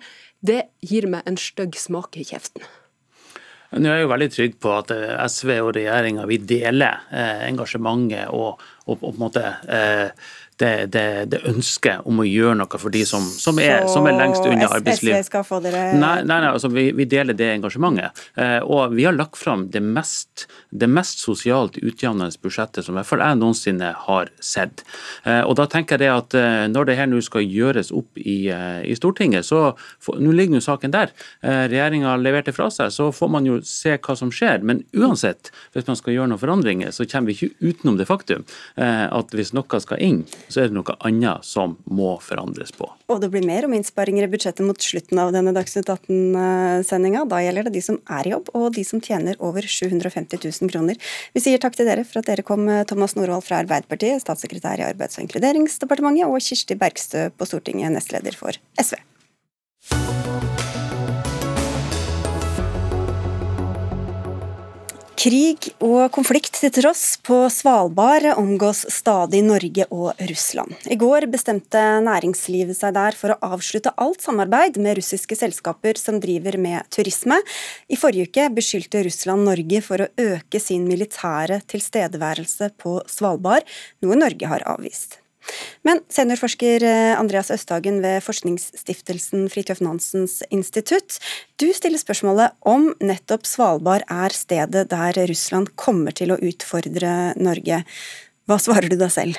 [0.44, 2.64] det gir meg en stygg smak i kjeften.
[3.68, 8.30] Nå er jeg jo veldig trygg på at eh, SV og regjeringa deler eh, engasjementet
[8.32, 10.08] og, og, på en måte eh,
[10.58, 14.16] det, det, det, ønsket om å gjøre noe for de som, som, er, som er,
[14.18, 15.22] lengst unna arbeidslivet.
[15.22, 18.22] SV skal få dere Nei, nei, nei altså vi, vi, deler det engasjementet.
[18.38, 23.00] Eh, og vi har lagt fram det mest, det mest sosialt utjevnende budsjettet som i
[23.00, 24.82] hvert fall jeg noensinne har sett.
[25.24, 28.18] Eh, og da tenker jeg det at eh, når det her nå skal gjøres opp
[28.18, 29.72] i, eh, i Stortinget, så
[30.18, 31.14] nå ligger jo saken der.
[31.42, 34.64] Eh, Regjeringa leverte fra seg, så får man jo se hva som skjer.
[34.66, 38.44] Men uansett, hvis man skal gjøre noen forandringer, så kommer vi ikke utenom det faktum
[38.76, 42.88] eh, at hvis noe skal inn, så er det noe annet som må forandres på.
[43.08, 47.24] Og det blir mer om innsparinger i budsjettet mot slutten av denne Dagsnytt 18-sendinga.
[47.28, 50.72] Da gjelder det de som er i jobb, og de som tjener over 750 000
[50.72, 50.98] kroner.
[51.36, 54.88] Vi sier takk til dere for at dere kom, Thomas Norvald fra Arbeiderpartiet, statssekretær i
[54.88, 58.98] Arbeids- og inkluderingsdepartementet, og Kirsti Bergstø på Stortinget, nestleder for SV.
[65.18, 70.76] Krig og konflikt til tross, på Svalbard omgås stadig Norge og Russland.
[70.86, 76.22] I går bestemte næringslivet seg der for å avslutte alt samarbeid med russiske selskaper som
[76.22, 77.40] driver med turisme.
[77.90, 83.66] I forrige uke beskyldte Russland Norge for å øke sin militære tilstedeværelse på Svalbard,
[84.06, 85.18] noe Norge har avvist.
[85.86, 91.18] Men seniorforsker eh, Andreas Østhagen ved forskningsstiftelsen Fridtjof Nansens institutt,
[91.60, 97.84] du stiller spørsmålet om nettopp Svalbard er stedet der Russland kommer til å utfordre Norge.
[98.48, 99.38] Hva svarer du da selv?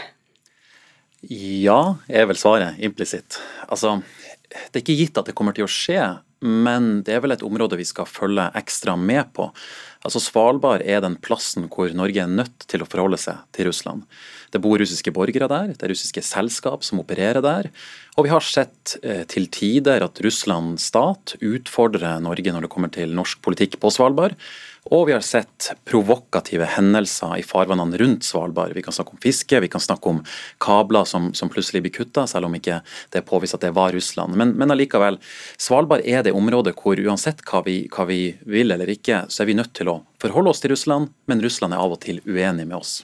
[1.27, 3.39] Ja, er vel svaret implisitt.
[3.67, 3.97] Altså,
[4.49, 5.99] det er ikke gitt at det kommer til å skje,
[6.39, 9.49] men det er vel et område vi skal følge ekstra med på.
[9.99, 14.05] Altså Svalbard er den plassen hvor Norge er nødt til å forholde seg til Russland.
[14.49, 17.67] Det bor russiske borgere der, det er russiske selskap som opererer der.
[18.15, 22.91] Og vi har sett eh, til tider at Russland stat utfordrer Norge når det kommer
[22.95, 24.39] til norsk politikk på Svalbard.
[24.89, 28.73] Og vi har sett provokative hendelser i farvannene rundt Svalbard.
[28.73, 30.21] Vi kan snakke om fiske, vi kan snakke om
[30.63, 32.79] kabler som, som plutselig blir kutta, selv om ikke
[33.11, 34.37] det er påvist at det var Russland.
[34.39, 35.19] Men, men allikevel,
[35.59, 39.51] Svalbard er det området hvor uansett hva vi, hva vi vil eller ikke, så er
[39.51, 42.67] vi nødt til å forholde oss til Russland, men Russland er av og til uenig
[42.67, 42.99] med oss.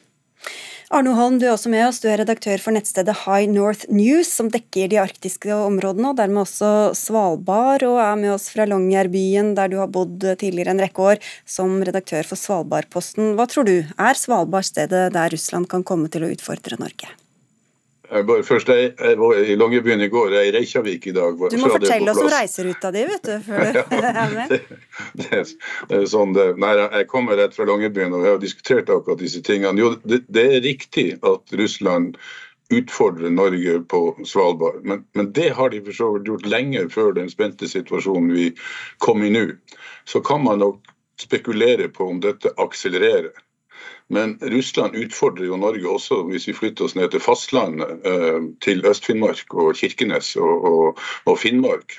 [0.93, 1.97] Arno Holm, du er også med oss.
[2.03, 6.43] Du er redaktør for nettstedet High North News, som dekker de arktiske områdene, og dermed
[6.43, 11.09] også Svalbard, og er med oss fra Longyearbyen, der du har bodd tidligere en rekke
[11.09, 13.33] år som redaktør for Svalbardposten.
[13.33, 17.09] Hva tror du, er Svalbard stedet der Russland kan komme til å utfordre Norge?
[18.09, 21.43] Bare først, Jeg, jeg var i Longyearbyen i går, jeg er i Reykjavik i dag.
[21.51, 23.35] Du må fortelle oss om reiseruta di, vet du.
[23.45, 24.61] før du ja, det,
[25.19, 25.43] det,
[25.89, 26.47] det, er sånn det.
[26.61, 29.81] Nei, Jeg kommer rett fra Longyearbyen og jeg har diskutert akkurat disse tingene.
[29.81, 32.19] Jo, det, det er riktig at Russland
[32.73, 34.81] utfordre Norge på Svalbard.
[34.83, 38.49] Men, men, det har de for så vidt gjort lenge før den spente situasjonen vi
[39.03, 39.47] kom i nå.
[40.09, 40.81] Så kan man nok
[41.21, 43.31] spekulere på om dette akselererer.
[44.09, 48.85] Men Russland utfordrer jo Norge også hvis vi flytter oss ned til fastlandet, eh, til
[48.85, 51.97] Øst-Finnmark og Kirkenes og, og, og, Finnmark.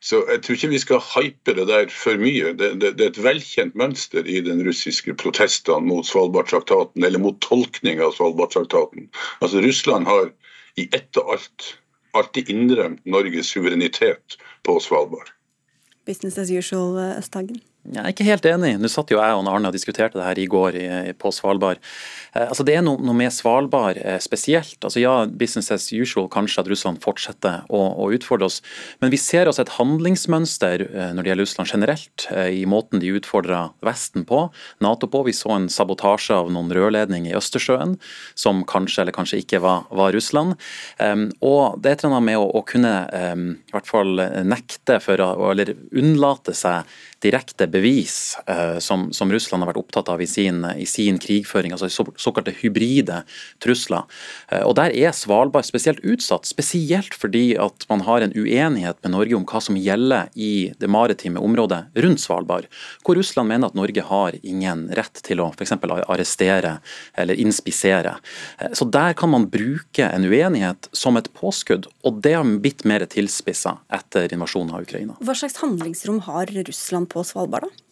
[0.00, 2.52] Så jeg tror ikke vi skal hype det der for mye.
[2.58, 7.40] Det, det, det er et velkjent mønster i den russiske protestene mot Svalbardtraktaten, eller mot
[7.42, 9.08] tolkning av Svalbardtraktaten.
[9.40, 10.30] Altså Russland har
[10.78, 11.72] i ett og alt
[12.16, 15.32] alltid innrømt Norges suverenitet på Svalbard.
[16.06, 17.60] Business as usual, Østhagen?
[17.88, 18.74] Jeg er ikke helt enig.
[18.80, 20.76] Nå satt jo jeg og Arne og diskuterte det her i går
[21.20, 21.80] på Svalbard.
[22.34, 24.78] Eh, altså Det er noe, med Svalbard eh, spesielt.
[24.82, 28.60] Altså Ja, business as usual, kanskje at Russland fortsetter å, utfordre oss.
[29.00, 33.10] Men vi ser også et handlingsmønster eh, når det gjelder Russland generelt, i måten de
[33.16, 34.48] utfordrer Vesten på,
[34.84, 35.22] Nato på.
[35.26, 37.96] Vi så en sabotasje av noen rørledninger i Østersjøen,
[38.38, 40.56] som kanskje eller kanskje ikke var, var Russland.
[41.44, 45.22] Og det er et eller annet med å, å kunne i hvert fall nekte for
[45.50, 46.88] eller unnlate seg
[47.22, 51.74] direkte bevis eh, som, som, Russland har vært opptatt av i sin, i sin krigføring,
[51.74, 53.22] altså så, såkalte hybride
[53.62, 54.06] trusler.
[54.52, 59.14] Eh, og Der er Svalbard spesielt utsatt, spesielt fordi at man har en uenighet med
[59.16, 62.68] Norge om hva som gjelder i det maritime området rundt Svalbard,
[63.06, 65.74] hvor Russland mener at Norge har ingen rett til å f.eks.
[65.82, 66.78] arrestere
[67.18, 68.14] eller inspisere.
[68.58, 72.86] Eh, så Der kan man bruke en uenighet som et påskudd, og det har blitt
[72.86, 75.18] mer tilspissa etter invasjonen av Ukraina.
[75.18, 77.87] Hva slags handlingsrom har Russland på Svalbard, da?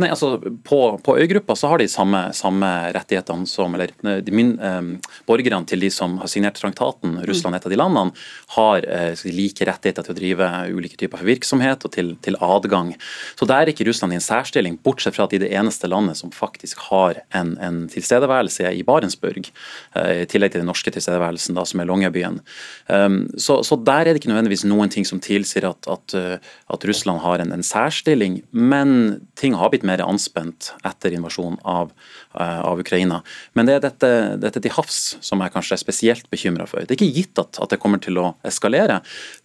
[0.00, 3.92] Nei, altså På, på øygruppa så har de samme, samme rettighetene som eller
[4.24, 4.80] de min, eh,
[5.28, 8.14] Borgerne til de som har signert traktaten, Russland et av de landene,
[8.56, 12.94] har eh, like rettigheter til å drive ulike typer virksomhet og til, til, adgang.
[13.38, 15.90] Så Der er ikke Russland i en særstilling, bortsett fra at de er det eneste
[15.90, 19.50] landet som faktisk har en, en tilstedeværelse i Barentsburg,
[19.98, 22.40] eh, i tillegg til den norske tilstedeværelsen da, som er Longyearbyen.
[22.88, 26.52] Um, så, så, der er det ikke nødvendigvis noen ting som tilsier at, at, uh,
[26.72, 31.58] at Russland har en, en særstilling, men ting har blitt litt mer anspent etter invasjonen
[31.64, 31.92] av,
[32.38, 33.22] uh, av Ukraina.
[33.54, 36.84] Men det er dette, dette, til havs som jeg kanskje er spesielt bekymra for.
[36.86, 39.00] Det er ikke gitt at, at, det kommer til å eskalere.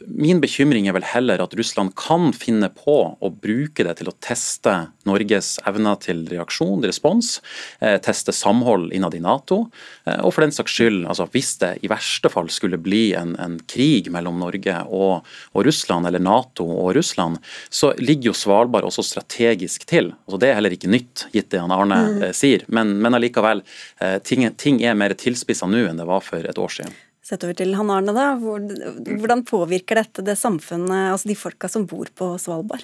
[0.06, 4.16] Min bekymring er vel heller at Russland kan finne på å bruke det til å
[4.22, 7.40] teste Norges evner til reaksjon, respons,
[7.82, 9.66] uh, teste samhold innad i Nato,
[10.06, 13.36] uh, og for den saks skyld, altså hvis det i verste fall skulle bli en,
[13.42, 17.40] en krig mellom Norge og, og Russland, eller Nato og Russland,
[17.74, 20.12] så ligger jo Svalbard også strategisk til.
[20.28, 22.24] Altså Det er heller ikke nytt, gitt det han Arne mm.
[22.28, 23.64] Eh, sier, men, men allikevel,
[24.04, 26.98] eh, ting, ting, er mer tilspissa nå enn det var for et år siden.
[27.24, 28.28] Sett over til han Arne, da.
[28.40, 32.84] Hvordan påvirker dette det samfunnet, altså de folka som bor på Svalbard?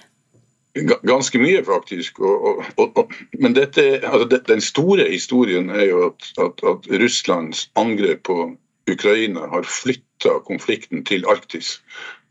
[1.06, 2.20] Ganske mye, faktisk.
[2.24, 7.68] Og, og, og, men dette, altså den store historien er jo at, at, at Russlands
[7.80, 8.38] angrep på
[8.92, 11.78] Ukraina har flytta konflikten til Arktis.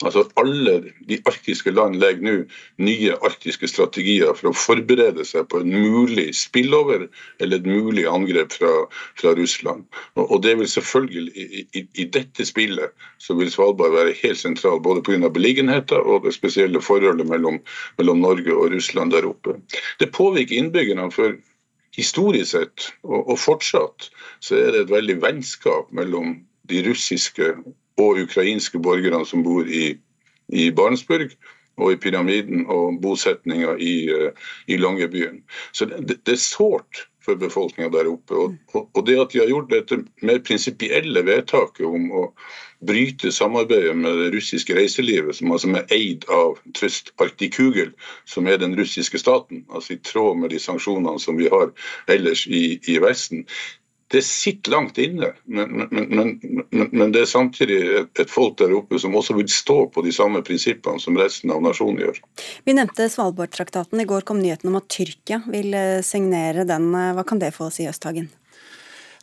[0.03, 2.35] Altså Alle de arktiske land legger nå
[2.83, 7.07] nye arktiske strategier for å forberede seg på en mulig spillover
[7.43, 8.73] eller et mulig angrep fra,
[9.21, 9.85] fra Russland.
[10.17, 14.41] Og, og, det vil selvfølgelig, i, i, i, dette spillet så vil Svalbard være helt
[14.41, 15.31] sentral, både pga.
[15.33, 17.61] beliggenheten og det spesielle forholdet mellom,
[17.99, 19.59] mellom Norge og Russland der oppe.
[20.01, 21.11] Det påvirker innbyggerne.
[21.13, 21.35] for
[21.97, 24.09] historisk sett, og, og, fortsatt,
[24.41, 26.39] så er det et veldig vennskap mellom
[26.71, 27.53] de russiske
[28.01, 29.97] og ukrainske borgerne som bor i,
[30.49, 31.35] i Barentsburg
[31.81, 35.43] og i pyramiden og bosetninga i, eh, i Longyearbyen.
[35.73, 38.35] Så det, det er sårt for befolkninga der oppe.
[38.35, 42.25] Og, og, det at de har gjort dette mer prinsipielle vedtaket om å
[42.83, 47.93] bryte samarbeidet med det russiske reiselivet, som altså er eid av Trøst Arktikugel,
[48.27, 51.71] som er den russiske staten, altså i tråd med de sanksjonene som vi har
[52.11, 53.47] ellers i, i Vesten,
[54.13, 56.09] det sitter langt inne, men, men,
[56.71, 60.13] men, men det er samtidig et, folk der oppe som også vil stå på de
[60.13, 62.21] samme prinsippene som resten av nasjonen gjør.
[62.69, 64.01] Vi nevnte Svalbardtraktaten.
[64.03, 66.93] I går kom nyheten om at Tyrkia vil eh, signere den.
[66.93, 68.29] Hva kan det få oss i Østhagen?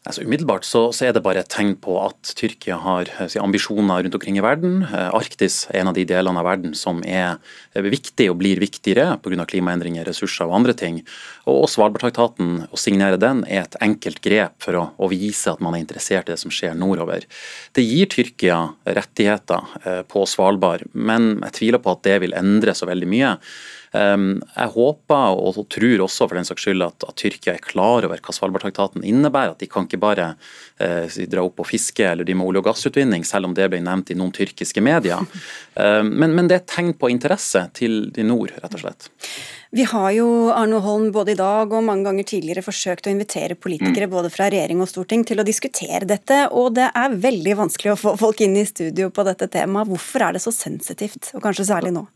[0.07, 3.39] Altså, umiddelbart så, så, er det bare et tegn på at Tyrkia har eh, si,
[3.41, 4.77] ambisjoner rundt omkring i verden.
[4.87, 7.35] Eh, Arktis er en av de delene av verden som er
[7.75, 9.43] viktig og blir viktigere pga.
[9.49, 11.01] klimaendringer, ressurser og andre ting.
[11.51, 15.75] Og Svalbardtraktaten, å signere den, er et enkelt grep for å, å, vise at man
[15.75, 17.27] er interessert i det som skjer nordover.
[17.75, 22.71] Det gir Tyrkia rettigheter eh, på Svalbard, men jeg tviler på at det vil endre
[22.77, 23.35] så veldig mye.
[23.97, 28.05] Ehm, jeg håper og tror også for den saks skyld at, at Tyrkia er klar
[28.05, 29.55] over hva Svalbardtraktaten innebærer.
[29.55, 30.31] At de kan ikke bare
[30.77, 33.81] eh, dra opp og fiske eller de med olje- og gassutvinning, selv om det ble
[33.83, 35.25] nevnt i noen tyrkiske medier.
[35.79, 39.07] Ehm, men, men, det er et tegn på interesse til de nord, rett og slett.
[39.71, 43.55] Vi har jo Arne Holm både i dag og mange ganger tidligere forsøkt å invitere
[43.55, 44.11] politikere mm.
[44.11, 47.99] både fra regjering og storting til å diskutere dette, og det er veldig vanskelig å
[48.01, 49.87] få folk inn i studio på dette temaet.
[49.93, 52.07] Hvorfor er det så sensitivt, og kanskje særlig nå?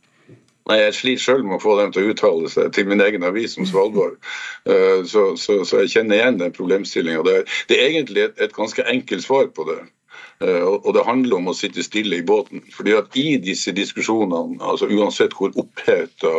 [0.69, 3.25] Nei, Jeg sliter selv med å få dem til å uttale seg til min egen
[3.27, 4.15] avis om Svalbard.
[4.69, 7.25] Eh, så, så, så jeg kjenner igjen den problemstillinga.
[7.27, 9.81] Det, det, er egentlig et, et, ganske enkelt svar på det.
[10.39, 12.63] Eh, og det handler om å sitte stille i båten.
[12.71, 16.31] Fordi at I disse diskusjonene, altså uansett hvor oppheta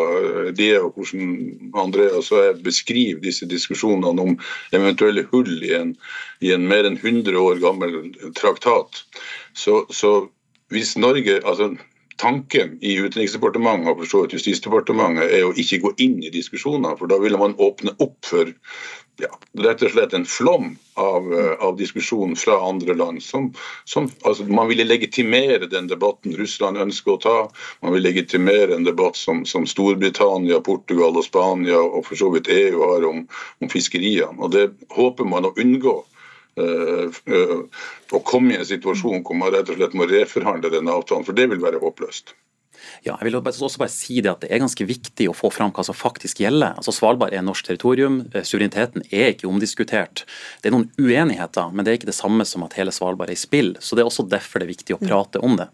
[0.56, 4.38] de er, og hvordan Andreas så jeg beskriver disse diskusjonene om
[4.72, 5.96] eventuelle hull i en,
[6.40, 9.04] i en mer enn 100 år gammel traktat,
[9.52, 10.22] så, så
[10.72, 11.74] hvis Norge altså
[12.20, 16.98] tanken i Utenriksdepartementet og for så vidt Justisdepartementet er å ikke gå inn i diskusjoner,
[16.98, 18.53] for da ville man åpne opp for
[19.22, 19.31] ja,
[19.62, 23.22] rett og slett en flom av, eh, av diskusjon fra andre land.
[23.22, 23.53] Som,
[23.85, 27.37] som, altså, man ville legitimere den debatten Russland ønsker å ta.
[27.83, 32.50] Man vil legitimere en debatt som, som Storbritannia, Portugal og Spania og for så vidt
[32.50, 33.22] EU har om,
[33.62, 34.38] om fiskeriene.
[34.40, 36.00] Og Det håper man å unngå.
[36.54, 37.62] Uh, uh,
[38.14, 41.34] å komme i en situasjon hvor man rett og slett må reforhandle denne avtalen, for
[41.34, 42.36] det vil være håpløst.
[43.04, 45.72] Ja, jeg vil også bare si det at det er ganske viktig å få fram
[45.74, 46.76] hva som faktisk gjelder.
[46.79, 50.24] Altså Svalbard er norsk territorium, eh, suvereniteten er ikke omdiskutert.
[50.62, 53.38] Det er noen uenigheter, men det er ikke det samme som at hele Svalbard er
[53.38, 53.74] i spill.
[53.81, 55.08] Så det er også derfor det er viktig å mm.
[55.08, 55.70] prate om det.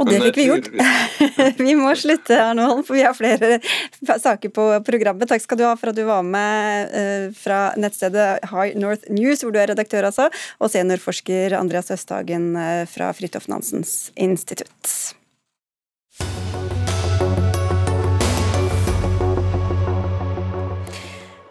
[0.00, 0.68] Og det fikk vi gjort.
[1.60, 3.58] vi må slutte her nå, for vi har flere
[4.26, 5.28] saker på programmet.
[5.28, 9.44] Takk skal du ha for at du var med eh, fra nettstedet High North News,
[9.44, 15.19] hvor du er redaktør, altså, og seniorforsker Andreas Østhagen eh, fra Fridtjof Nansens institutt.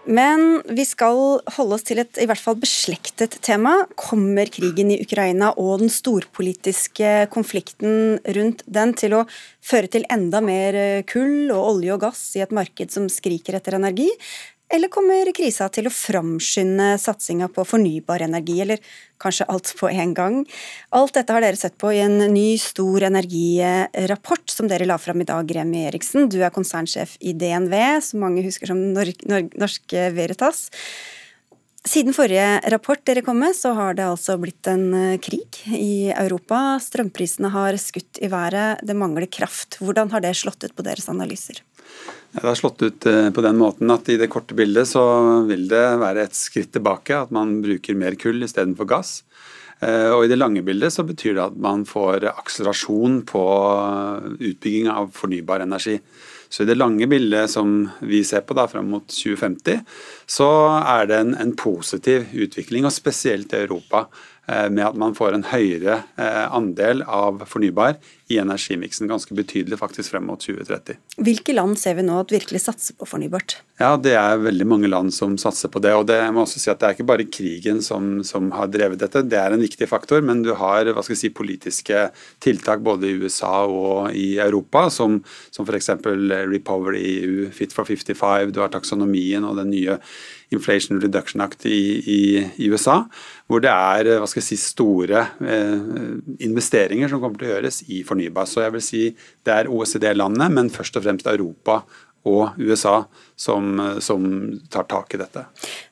[0.10, 3.76] Men vi skal holde oss til et i hvert fall beslektet tema.
[4.00, 9.26] Kommer krigen i Ukraina og den storpolitiske konflikten rundt den til å
[9.62, 10.80] føre til enda mer
[11.10, 14.10] kull og olje og gass i et marked som skriker etter energi?
[14.70, 18.82] Eller kommer krisa til å framskynde satsinga på fornybar energi, eller
[19.22, 20.36] kanskje alt på en gang?
[20.94, 25.24] Alt dette har dere sett på i en ny, stor energirapport som dere la fram
[25.24, 26.30] i dag, Remi Eriksen.
[26.30, 27.74] Du er konsernsjef i DNV,
[28.06, 30.68] som mange husker som Norske Veritas.
[31.90, 36.12] Siden forrige rapport dere kom med, så har det altså blitt en eh, krig i
[36.12, 36.76] Europa.
[36.84, 39.80] Strømprisene har skutt i været, det mangler kraft.
[39.80, 41.64] Hvordan har det slått ut på deres analyser?
[42.32, 45.04] Det har slått ut eh, på den måten at i det korte bildet så
[45.50, 47.26] vil det være et skritt tilbake.
[47.26, 49.24] At man bruker mer kull istedenfor gass.
[49.80, 53.44] Eh, og i det lange bildet så betyr det at man får akselerasjon på
[54.38, 55.98] utbygging av fornybar energi.
[56.50, 59.84] Så i det lange bildet som vi ser på da fram mot 2050,
[60.30, 60.50] så
[60.82, 64.08] er det en, en positiv utvikling, og spesielt i Europa.
[64.50, 69.10] Eh, med at man får en høyere eh, andel av fornybar i energimiksen.
[69.10, 70.98] Ganske betydelig faktisk frem mot 2030.
[71.26, 73.60] Hvilke land ser vi nå at virkelig satser på fornybart?
[73.82, 75.94] Ja, Det er veldig mange land som satser på det.
[75.94, 78.72] og det, jeg må også si at det er ikke bare krigen som, som, har
[78.74, 79.22] drevet dette.
[79.22, 82.10] Det er en viktig faktor, men du har hva skal jeg si, politiske
[82.42, 85.22] tiltak både i USA og i Europa, som,
[85.52, 85.94] som f.eks.
[86.50, 90.00] Repower EU, Fit for 55, du har taksonomien og den nye
[90.56, 92.20] Inflation Reduction Act i, i,
[92.58, 93.04] i USA,
[93.50, 98.50] hvor det er jeg si, store eh, investeringer som kommer til å gjøres i fornybar.
[98.50, 99.04] Så jeg vil si
[99.46, 101.84] det er OECD-landene, men først og fremst Europa
[102.30, 103.04] og USA
[103.40, 104.26] som, som,
[104.70, 105.46] tar tak i dette.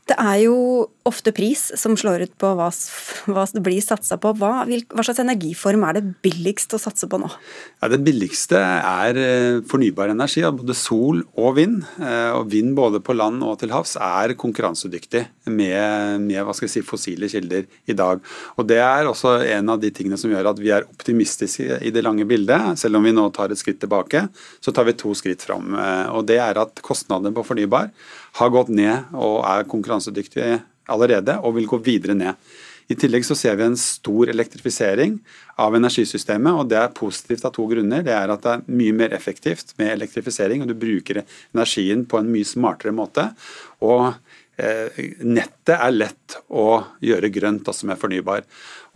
[0.07, 2.67] Det er jo ofte pris som slår ut på hva,
[3.31, 4.31] hva det blir satsa på.
[4.39, 7.27] Hva, hva, slags energiform er det billigst å satse på nå?
[7.81, 11.81] Ja, det billigste er eh, fornybar energi, både sol og vind.
[11.99, 17.31] Eh, og vind både på land og til havs er konkurransedyktig med, med si, fossile
[17.31, 18.23] kilder i dag.
[18.55, 21.91] Og Det er også en av de tingene som gjør at vi er optimistiske i
[21.95, 22.79] det lange bildet.
[22.79, 24.27] Selv om vi nå tar et skritt tilbake,
[24.63, 25.75] så tar vi to skritt fram.
[25.75, 27.91] Eh, og Det er at kostnadene på fornybar
[28.41, 32.35] har gått ned og er konkurransedyktige allerede, og vil gå videre ned.
[32.87, 35.17] I tillegg så ser vi en stor elektrifisering
[35.59, 38.05] av energisystemet, og det er positivt av to grunner.
[38.05, 42.21] Det er at det er mye mer effektivt med elektrifisering, og du bruker energien på
[42.21, 43.27] en mye smartere måte.
[43.83, 44.13] Og
[44.57, 48.45] nettet er lett å gjøre grønt, altså med fornybar.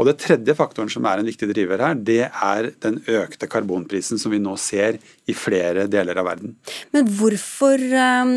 [0.02, 4.18] Og Det tredje faktoren som er en viktig driver her, det er den økte karbonprisen
[4.22, 4.98] som vi nå ser
[5.30, 6.56] i flere deler av verden.
[6.96, 8.32] Men hvorfor, eh,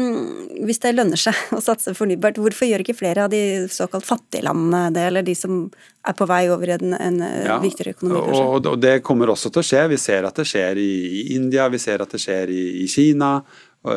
[0.69, 4.45] hvis det lønner seg å satse fornybart, hvorfor gjør ikke flere av de såkalt fattige
[4.45, 5.63] landene det, eller de som
[6.05, 8.21] er på vei over en, en eh, ja, viktigere økonomi?
[8.21, 9.87] Og, og, Det kommer også til å skje.
[9.95, 13.39] Vi ser at det skjer i India, vi ser at det skjer i, i Kina.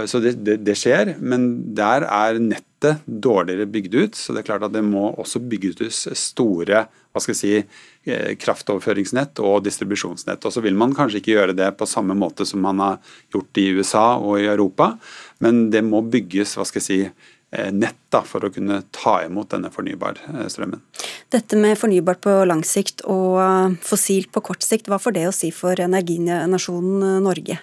[0.07, 2.66] Så det, det, det, skjer, men der er nettet
[3.05, 4.15] dårligere bygd ut.
[4.15, 6.85] Så det er klart at det må også bygges store
[7.17, 7.79] hva skal jeg si,
[8.11, 10.43] eh, kraftoverføringsnett og distribusjonsnett.
[10.45, 12.99] Og så vil man kanskje ikke gjøre det på samme måte som man har
[13.33, 14.93] gjort i USA og i Europa,
[15.39, 16.99] men det må bygges hva skal jeg si,
[17.51, 20.83] eh, nett da, for å kunne ta imot denne fornybarstrømmen.
[21.33, 25.33] Dette med fornybart på lang sikt og fossilt på kort sikt, hva får det å
[25.33, 27.57] si for energinasjonen Norge?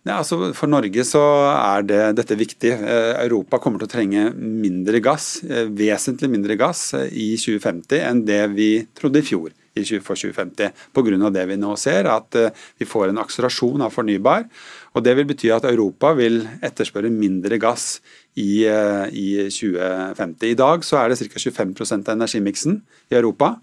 [0.00, 1.20] Ja, altså for Norge så
[1.52, 2.70] er det, dette viktig.
[2.72, 8.00] Eh, Europa kommer til å trenge mindre gass, eh, vesentlig mindre gass eh, i 2050
[8.06, 9.52] enn det vi trodde i fjor
[10.00, 10.72] for 2050.
[10.96, 11.28] Pga.
[11.32, 12.36] det vi nå ser, at
[12.76, 14.48] vi får en akselerasjon av fornybar.
[14.94, 18.00] og Det vil bety at Europa vil etterspørre mindre gass
[18.36, 20.50] i, i 2050.
[20.50, 21.38] I dag så er det ca.
[21.38, 22.82] 25% av energimiksen
[23.12, 23.60] i Europa.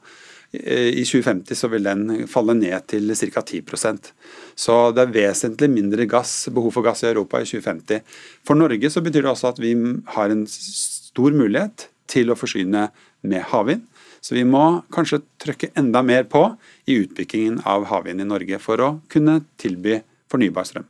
[0.53, 3.41] I 2050 så vil den falle ned til ca.
[3.43, 4.11] 10%
[4.55, 8.01] Så det er vesentlig mindre gass, behov for gass i Europa i 2050.
[8.47, 9.75] For Norge så betyr det også at vi
[10.15, 12.87] har en stor mulighet til å forsyne
[13.27, 13.83] med havvind.
[14.23, 16.43] Så vi må kanskje trykke enda mer på
[16.87, 20.87] i utbyggingen av havvind i Norge for å kunne tilby fornybar strøm.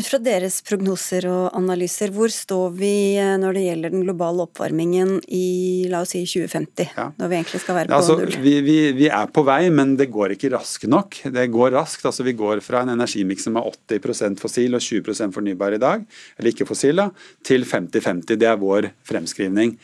[0.00, 4.46] Ut fra deres prognoser og analyser, hvor står vi eh, når det gjelder den globale
[4.46, 6.94] oppvarmingen i la oss si 2050?
[6.96, 7.10] Ja.
[7.18, 8.38] Når vi egentlig skal være på altså, null?
[8.40, 11.18] Vi, vi, vi, er på vei, men det går ikke raskt nok.
[11.34, 12.06] Det går raskt.
[12.08, 16.08] altså Vi går fra en energimiks som er 80% fossil og 20% fornybar i dag,
[16.38, 17.10] eller ikke fossil, da,
[17.44, 18.40] til 50-50.
[18.40, 19.76] Det er vår fremskrivning.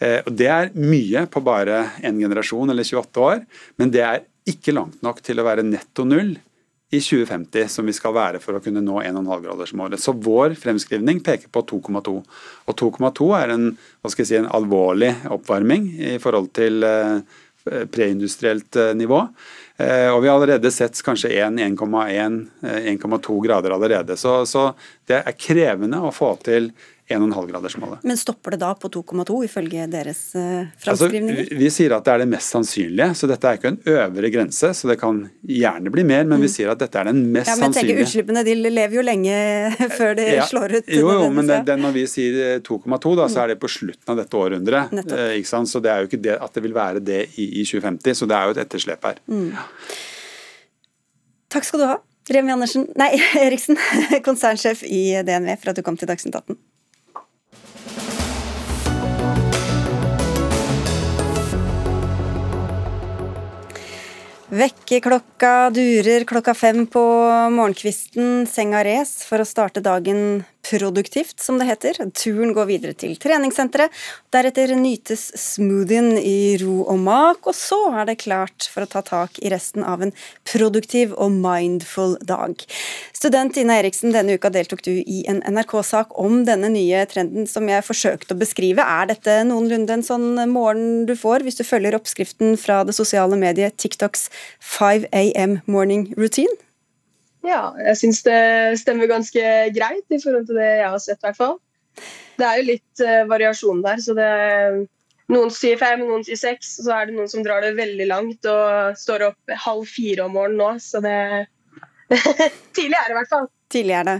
[0.00, 3.44] Eh, og Det er mye på bare en generasjon eller 28 år,
[3.76, 6.38] men det er ikke langt nok til å være netto null
[6.90, 10.00] i 2050 som vi skal være for å kunne nå 1,5-gradersmålet.
[10.00, 12.14] Så vår fremskrivning peker på 2,2.
[12.64, 13.66] Og 2,2 er en,
[14.08, 17.20] si, en, alvorlig oppvarming i forhold til eh,
[17.92, 19.20] preindustrielt eh, nivå.
[19.76, 24.16] Eh, og vi har allerede sett kanskje 1,1-1,2 grader allerede.
[24.16, 24.70] Så, så
[25.08, 26.72] det er krevende å få til
[27.08, 28.04] 1,5-gradersmålet.
[28.06, 31.40] Men stopper det da på 2,2 ifølge deres uh, framskrivninger?
[31.42, 33.78] Altså, vi, vi, sier at det er det mest sannsynlige, så dette er ikke en
[33.94, 34.72] øvre grense.
[34.76, 36.46] Så det kan gjerne bli mer, men mm.
[36.46, 37.62] vi sier at dette er den mest sannsynlige.
[37.62, 39.38] Ja, men tenker Utslippene de lever jo lenge
[39.98, 40.92] før det ja, slår ut.
[40.98, 44.14] Jo, jo men det, det, når vi sier 2,2, da, så er det på slutten
[44.14, 44.92] av dette århundret.
[45.04, 45.70] Eh, ikke sant?
[45.70, 48.28] Så det er jo ikke det at det vil være det i, i 2050, så
[48.28, 49.22] det er jo et etterslep her.
[49.30, 49.50] Mm.
[51.48, 51.96] Takk skal du ha.
[52.28, 53.14] Remi Andersen, nei,
[53.46, 53.78] Eriksen,
[54.28, 56.58] konsernsjef i DNV, for at du kom til Dagsnytt 18.
[64.48, 67.02] Vekkerklokka durer klokka fem på
[67.52, 71.98] morgenkvisten, senga res for å starte dagen produktivt, som det heter.
[72.16, 73.94] Turen går videre til treningssenteret.
[74.34, 79.02] Deretter nytes smoothien i ro og mak, og så er det klart for å ta
[79.06, 80.12] tak i resten av en
[80.48, 82.60] produktiv og mindful dag.
[83.16, 87.68] Student Ina Eriksen, denne uka deltok du i en NRK-sak om denne nye trenden som
[87.70, 88.84] jeg forsøkte å beskrive.
[88.84, 93.38] Er dette noenlunde en sånn morgen du får hvis du følger oppskriften fra det sosiale
[93.40, 94.28] mediet TikToks
[94.76, 96.67] 5 AM morning routine?
[97.46, 98.38] Ja, jeg syns det
[98.80, 99.42] stemmer ganske
[99.74, 101.58] greit i forhold til det jeg har sett, i hvert fall.
[102.38, 104.30] Det er jo litt uh, variasjon der, så det
[105.28, 108.46] Noen sier fem, noen sier seks, så er det noen som drar det veldig langt
[108.48, 111.18] og står opp halv fire om morgenen nå, så det
[112.72, 113.50] Tidlig er det i hvert fall.
[113.68, 114.14] Tidlig er det.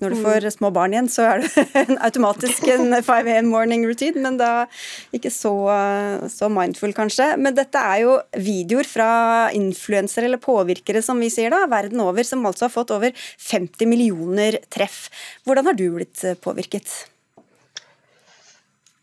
[0.00, 0.22] Når du mm.
[0.24, 4.38] får små barn igjen, så er det en automatisk en 5 AM morning routine, men
[4.40, 4.64] da
[5.16, 5.52] ikke så,
[6.32, 7.34] så, mindful, kanskje.
[7.40, 9.10] Men dette er jo videoer fra
[9.56, 13.14] influensere eller påvirkere, som vi sier da, verden over, som altså har fått over
[13.50, 15.08] 50 millioner treff.
[15.44, 16.90] Hvordan har du blitt eh, påvirket?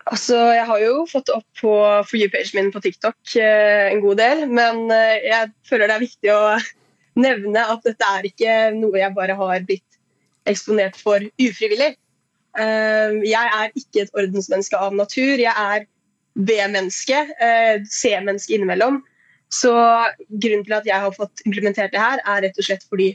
[0.07, 1.71] Altså, Jeg har jo fått opp på
[2.07, 6.05] For you-pagen min på TikTok eh, en god del, men eh, jeg føler det er
[6.05, 6.41] viktig å
[7.17, 9.86] nevne at dette er ikke noe jeg bare har blitt
[10.49, 11.93] eksponert for ufrivillig.
[12.57, 15.35] Eh, jeg er ikke et ordensmenneske av natur.
[15.41, 15.85] Jeg er
[16.37, 19.01] B-menneske, eh, C-menneske innimellom.
[19.49, 19.73] Så
[20.27, 23.13] grunnen til at jeg har fått implementert det her, er rett og slett fordi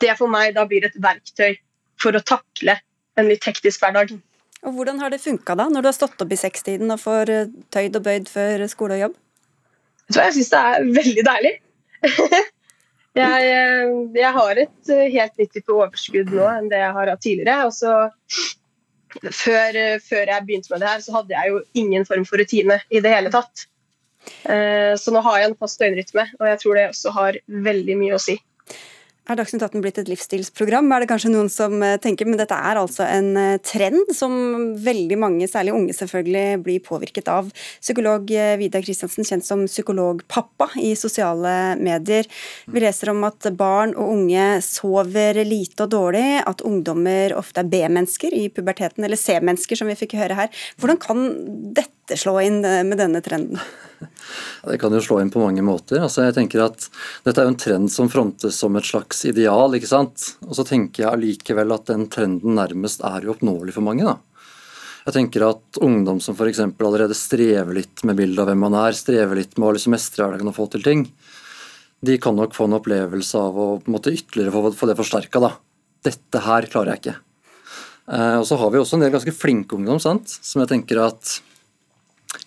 [0.00, 1.58] det for meg da blir et verktøy
[2.00, 2.78] for å takle
[3.18, 4.14] en litt hektisk hverdag.
[4.62, 7.34] Og Hvordan har det funka da, når du har stått opp i sekstiden og får
[7.34, 9.20] eh, tøyd og bøyd før skole og jobb?
[10.12, 11.54] Jeg syns det er veldig deilig.
[13.18, 17.10] Jeg, eh, jeg, har et eh, helt nytt type overskudd nå enn det jeg har
[17.12, 17.66] hatt tidligere.
[17.68, 17.92] Og så,
[19.28, 22.40] før, eh, før, jeg begynte med det her, så hadde jeg jo ingen form for
[22.40, 23.66] rutine i det hele tatt.
[24.22, 28.14] Så nå har jeg en fast døgnrytme, og jeg tror det også har veldig mye
[28.14, 28.36] å si.
[29.30, 32.56] Er Dagsnytt 18 blitt et livsstilsprogram, er det kanskje noen som eh, tenker, men dette
[32.58, 34.34] er altså en eh, trend som
[34.82, 37.52] veldig mange, særlig unge selvfølgelig, blir påvirket av.
[37.78, 42.26] Psykolog eh, Vidar Kristiansen, kjent som psykologpappa i sosiale medier.
[42.66, 47.70] Vi leser om at barn og unge sover lite og dårlig, at ungdommer ofte er
[47.70, 50.64] B-mennesker i puberteten, eller C-mennesker som vi fikk høre her.
[50.82, 51.28] Hvordan kan
[51.78, 53.60] dette slå inn med denne trenden?
[54.64, 56.00] Det kan jo slå inn på mange måter.
[56.02, 56.86] Altså jeg tenker at
[57.26, 59.74] Dette er jo en trend som frontes som et slags ideal.
[59.74, 60.32] ikke sant?
[60.46, 64.06] Og så tenker jeg allikevel at den trenden nærmest er uoppnåelig for mange.
[64.06, 64.18] da.
[65.02, 66.60] Jeg tenker at Ungdom som f.eks.
[66.62, 70.22] allerede strever litt med bildet av hvem man er, strever litt med å liksom mestre
[70.22, 71.08] hverdagen og få til ting,
[72.02, 74.98] de kan nok få en opplevelse av å på en måte ytterligere få, få det
[74.98, 75.52] forsterka.
[76.02, 77.16] Dette her klarer jeg ikke.
[78.10, 80.30] Eh, og så har vi også en del ganske flinke ungdom sant?
[80.42, 81.36] som jeg tenker at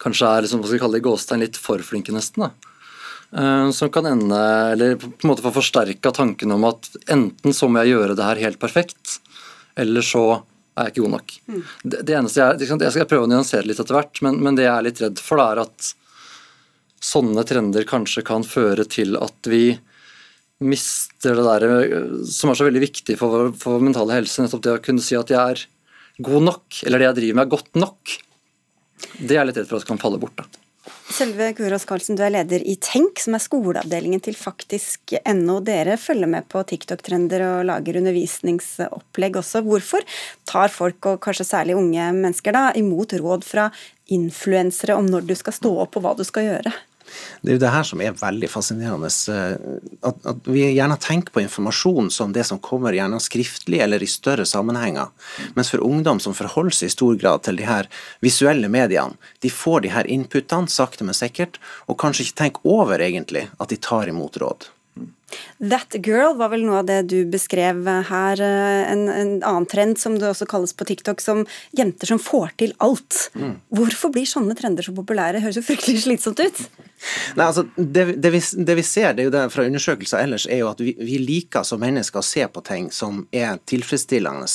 [0.02, 2.48] kanskje er liksom, hva skal vi kalle det, gåstein litt for flinke, nesten.
[2.48, 2.72] da.
[3.36, 4.40] Uh, som kan ende,
[4.72, 8.28] eller på en måte få forsterka tanken om at enten så må jeg gjøre det
[8.28, 9.18] her helt perfekt,
[9.76, 10.26] eller så
[10.76, 11.36] er jeg ikke god nok.
[11.48, 11.62] Mm.
[11.84, 14.68] Det, det, eneste jeg, jeg, skal prøve å nyansere litt etter hvert, men, men, det
[14.68, 15.92] jeg er litt redd for, det er at
[17.06, 19.78] sånne trender kanskje kan føre til at vi
[20.64, 24.76] mister det der eh, som er så veldig viktig for vår mentale helse, nettopp det
[24.78, 25.66] å kunne si at jeg er
[26.24, 28.16] god nok, eller det jeg driver med er godt nok.
[29.20, 30.38] Det er litt redd for at kan falle bort.
[30.40, 30.66] da.
[31.10, 35.60] Selve Kuros Karlsen, du er leder i Tenk, som er skoleavdelingen til faktisk.no.
[35.66, 39.64] Dere følger med på TikTok-trender og lager undervisningsopplegg også.
[39.66, 40.06] Hvorfor
[40.50, 43.70] tar folk, og kanskje særlig unge mennesker, da, imot råd fra
[44.14, 46.74] influensere om når du skal stå opp og hva du skal gjøre?
[47.42, 49.10] Det er jo det her som er veldig fascinerende.
[49.32, 54.04] Eh, at, at, vi gjerne tenker på informasjon som det som kommer gjerne skriftlig eller
[54.04, 55.12] i større sammenhenger.
[55.58, 57.90] Mens for ungdom som forholder seg i stor grad til de her
[58.26, 61.60] visuelle mediene, de får de her inputene sakte, men sikkert,
[61.90, 64.70] og kanskje ikke tenker over egentlig at de tar imot råd.
[65.60, 68.42] That girl var vel noe av det du beskrev her.
[68.44, 71.46] Eh, en, en, annen trend som det også kalles på TikTok som
[71.78, 73.30] jenter som får til alt.
[73.36, 73.56] Mm.
[73.76, 75.44] Hvorfor blir sånne trender så populære?
[75.44, 76.66] Høres jo fryktelig slitsomt ut.
[77.36, 80.46] Nei, altså, det, det, vi, det, vi, ser det er jo det fra undersøkelser ellers,
[80.50, 84.48] er jo at vi, vi, liker som mennesker å se på ting som er tilfredsstillende.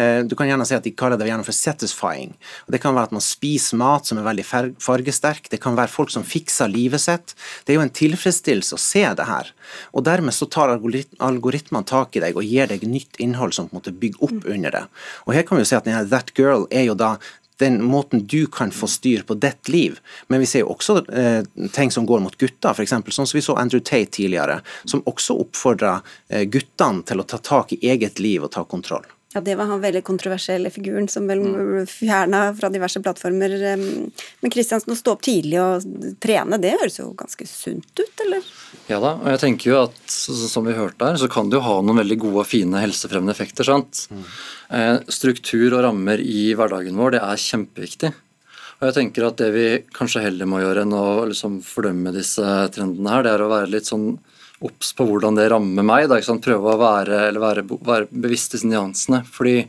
[0.00, 2.34] Eh, du kan gjerne si at de kaller det gjerne for satisfying.
[2.66, 4.46] Og det kan være at man spiser mat som er veldig
[4.82, 5.50] fargesterk.
[5.52, 7.36] Det kan være folk som fikser livet sitt.
[7.64, 9.52] Det er jo en tilfredsstillelse å se det her.
[9.92, 13.76] Og dermed så tar algoritmene tak i deg og gir deg nytt innhold som på
[13.76, 14.82] en måte bygger opp under det.
[15.26, 17.16] Og her kan vi jo si at denne That Girl er jo da
[17.62, 20.00] den måten du kan få styr på ditt liv.
[20.26, 21.44] Men vi ser jo også eh,
[21.74, 22.90] ting som går mot gutter, f.eks.
[22.90, 25.98] sånn som vi så Andrew Tate tidligere, som også oppfordra
[26.28, 29.06] eh, guttene til å ta tak i eget liv og ta kontroll.
[29.32, 31.86] Ja, Det var han veldig kontroversielle figuren som vel mm.
[31.88, 33.54] fjerna fra diverse plattformer.
[34.40, 35.86] Men Kristiansen, å stå opp tidlig og
[36.20, 38.50] trene, det høres jo ganske sunt ut, eller?
[38.90, 41.64] Ja da, og jeg tenker jo at som vi hørte her, så kan det jo
[41.64, 43.68] ha noen veldig gode og fine helsefremmende effekter.
[43.68, 44.04] sant?
[44.12, 44.26] Mm.
[44.78, 48.12] Eh, struktur og rammer i hverdagen vår, det er kjempeviktig.
[48.82, 52.42] Og jeg tenker at Det vi kanskje heller må gjøre enn å liksom fordømme disse
[52.74, 54.16] trendene, her, det er å være litt sånn
[54.66, 56.08] obs på hvordan det rammer meg.
[56.10, 59.22] Da, Prøve å være, være, være, bevisst disse nyansene.
[59.28, 59.60] Fordi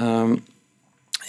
[0.00, 0.38] um,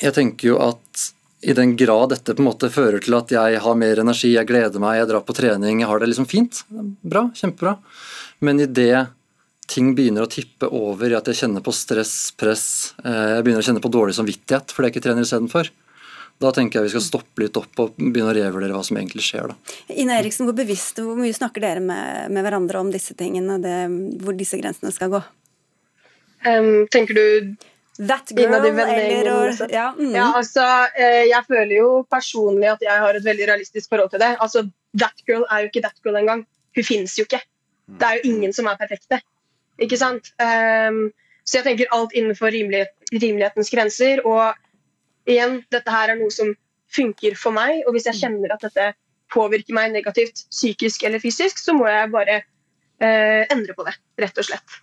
[0.01, 1.09] jeg tenker jo at
[1.45, 4.49] i den grad dette på en måte fører til at jeg har mer energi, jeg
[4.49, 6.63] gleder meg, jeg drar på trening, jeg har det liksom fint,
[7.05, 7.75] bra, kjempebra.
[8.45, 9.05] Men i det
[9.69, 13.63] ting begynner å tippe over i at jeg kjenner på stress, press, eh, jeg begynner
[13.63, 15.69] å kjenne på dårlig samvittighet fordi jeg ikke trener istedenfor,
[16.41, 19.23] da tenker jeg vi skal stoppe litt opp og begynne å revurdere hva som egentlig
[19.23, 19.53] skjer.
[19.53, 19.75] Da.
[19.95, 23.77] Ine Eriksen, hvor bevisst hvor mye snakker dere med, med hverandre om disse tingene, det,
[24.23, 25.21] hvor disse grensene skal gå?
[26.45, 27.55] Um, tenker du
[27.95, 30.09] That girl, eller og, ja, mm.
[30.11, 30.63] ja, altså,
[30.99, 34.33] eh, Jeg føler jo personlig at jeg har et veldig realistisk forhold til det.
[34.43, 34.65] Altså,
[34.99, 36.43] That girl er jo ikke that girl engang.
[36.75, 37.39] Hun finnes jo ikke.
[37.87, 39.21] Det er jo ingen som er perfekte.
[39.79, 40.33] Ikke sant?
[40.43, 41.07] Um,
[41.47, 44.19] så jeg tenker alt innenfor rimelighet, rimelighetens grenser.
[44.27, 44.59] Og
[45.29, 46.53] igjen, dette her er noe som
[46.95, 48.91] funker for meg, og hvis jeg kjenner at dette
[49.33, 54.41] påvirker meg negativt psykisk eller fysisk, så må jeg bare eh, endre på det, rett
[54.41, 54.81] og slett.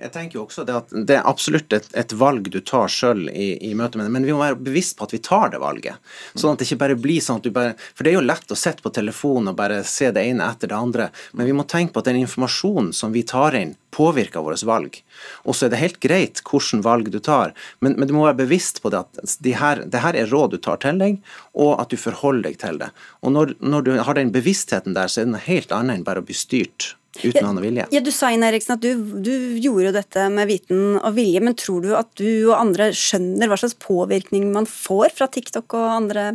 [0.00, 3.26] Jeg tenker jo også Det at det er absolutt et, et valg du tar sjøl
[3.28, 5.60] i, i, møte med det, men vi må være bevisst på at vi tar det
[5.62, 6.00] valget.
[6.34, 8.54] Sånn at det ikke bare blir sånn at du bare For det er jo lett
[8.54, 11.66] å sitte på telefonen og bare se det ene etter det andre, men vi må
[11.68, 14.96] tenke på at den informasjonen som vi tar inn, påvirker våre valg.
[15.44, 17.52] Og så er det helt greit hvilke valg du tar,
[17.84, 20.56] men, men, du må være bevisst på det at de her, det her er råd
[20.56, 21.20] du tar til deg,
[21.52, 22.88] og at du forholder deg til det.
[23.20, 26.08] Og når, når du har den bevisstheten der, så er det noe helt annet enn
[26.08, 27.86] bare å bli styrt uten ja, vilje.
[27.92, 31.56] Ja, Du sa inn Eriksen, at du, du, gjorde dette med viten og vilje, men
[31.58, 35.96] tror du at du og andre skjønner hva slags påvirkning man får fra TikTok og
[35.96, 36.30] andre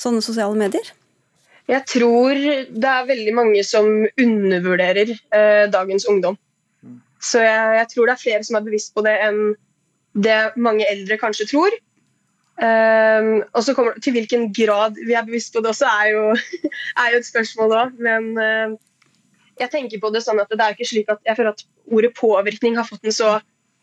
[0.00, 0.92] sånne sosiale medier?
[1.70, 3.86] Jeg tror det er veldig mange som
[4.20, 6.36] undervurderer eh, dagens ungdom.
[7.24, 9.40] Så jeg, jeg, tror det er flere som er bevisst på det enn
[10.14, 11.74] det mange eldre kanskje tror.
[12.54, 16.26] Um, og så kommer Til hvilken grad vi er bevisst på det også, er jo,
[17.02, 17.84] er jo et spørsmål da.
[17.98, 18.76] Men uh,
[19.60, 22.12] jeg tenker på det sånn at det er ikke slik at jeg føler at ordet
[22.16, 23.30] påvirkning har fått en så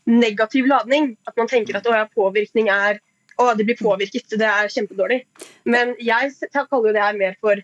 [0.09, 1.15] negativ ladning.
[1.29, 3.01] At man tenker at å, ja, påvirkning er
[3.39, 5.21] å, det blir påvirket, det er kjempedårlig.
[5.69, 7.61] Men jeg kaller jo det her mer for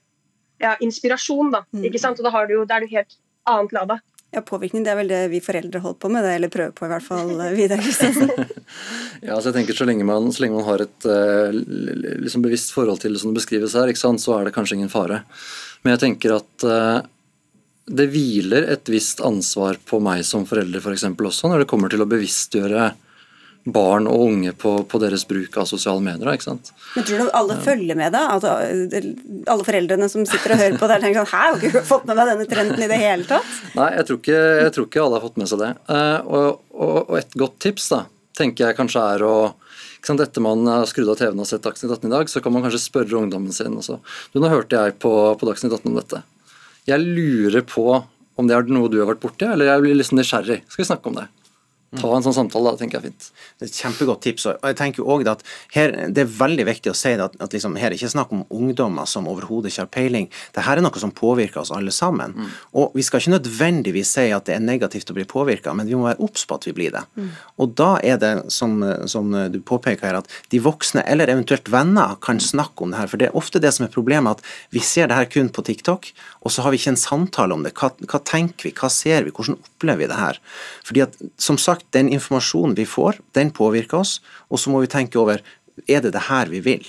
[0.64, 1.66] ja, inspirasjon, da.
[1.76, 1.88] Mm.
[1.90, 2.22] ikke sant?
[2.22, 4.00] Og da, har du jo, da er du helt annet lada.
[4.36, 6.88] Ja, Påvirkning det er vel det vi foreldre holder på med, det, eller prøver på
[6.88, 7.30] i hvert fall.
[7.56, 8.32] Vidar Kristiansen.
[9.26, 12.74] ja, altså jeg tenker så lenge man, så lenge man har et uh, liksom bevisst
[12.76, 15.22] forhold til det som det beskrives her, ikke sant, så er det kanskje ingen fare.
[15.84, 17.00] Men jeg tenker at uh,
[17.88, 21.92] det hviler et visst ansvar på meg som forelder for eksempel, også, når det kommer
[21.92, 22.90] til å bevisstgjøre
[23.68, 26.30] barn og unge på, på deres bruk av sosiale medier.
[26.32, 26.72] ikke sant?
[26.96, 27.64] Men Tror du alle ja.
[27.66, 28.24] følger med da?
[28.36, 32.08] Altså, alle foreldrene som sitter og hører på der, tenker sånn Hæ, har ikke fått
[32.08, 33.58] med meg denne trenden i det hele tatt?
[33.76, 35.72] Nei, jeg tror ikke, jeg tror ikke alle har fått med seg det.
[35.92, 38.02] Uh, og, og, og, et godt tips da,
[38.40, 39.38] tenker jeg kanskje er å
[40.08, 42.64] Etter man har skrudd av TV-en og sett Dagsnytt 18 i dag, så kan man
[42.64, 43.74] kanskje spørre ungdommen sin.
[43.76, 43.98] Også.
[44.32, 46.22] Du, Nå hørte jeg på, på Dagsnytt 18 om dette.
[46.88, 47.88] Jeg lurer på
[48.38, 50.62] om det er noe du har vært borti, eller jeg blir liksom nysgjerrig.
[50.70, 51.26] Skal vi snakke om det?
[51.96, 53.26] Ta en sånn samtale, da, tenker jeg er fint.
[53.56, 54.46] Det er et kjempegodt tips.
[54.50, 57.78] og jeg tenker også at her, Det er veldig viktig å si at, at liksom,
[57.80, 60.28] her er ikke snakk om ungdommer som overhodet ikke har peiling.
[60.52, 62.34] Dette er noe som påvirker oss alle sammen.
[62.36, 62.50] Mm.
[62.74, 65.96] Og Vi skal ikke nødvendigvis si at det er negativt å bli påvirka, men vi
[65.96, 67.06] må være obs på at vi blir det.
[67.16, 67.32] Mm.
[67.58, 72.18] Og Da er det, som, som, du påpeker her, at de voksne eller eventuelt venner
[72.20, 73.08] kan snakke om det her.
[73.08, 75.64] For det er ofte det som er problemet, at vi ser det her kun på
[75.64, 76.12] TikTok,
[76.44, 77.74] og så har vi ikke en samtale om det.
[77.80, 80.40] Hva, hva tenker vi, hva ser vi, hvordan opplever vi det her?
[80.88, 84.20] Fordi at, som sagt, den informasjonen vi får, den påvirker oss,
[84.52, 85.44] og så må vi tenke over
[85.88, 86.88] er det det her vi vil.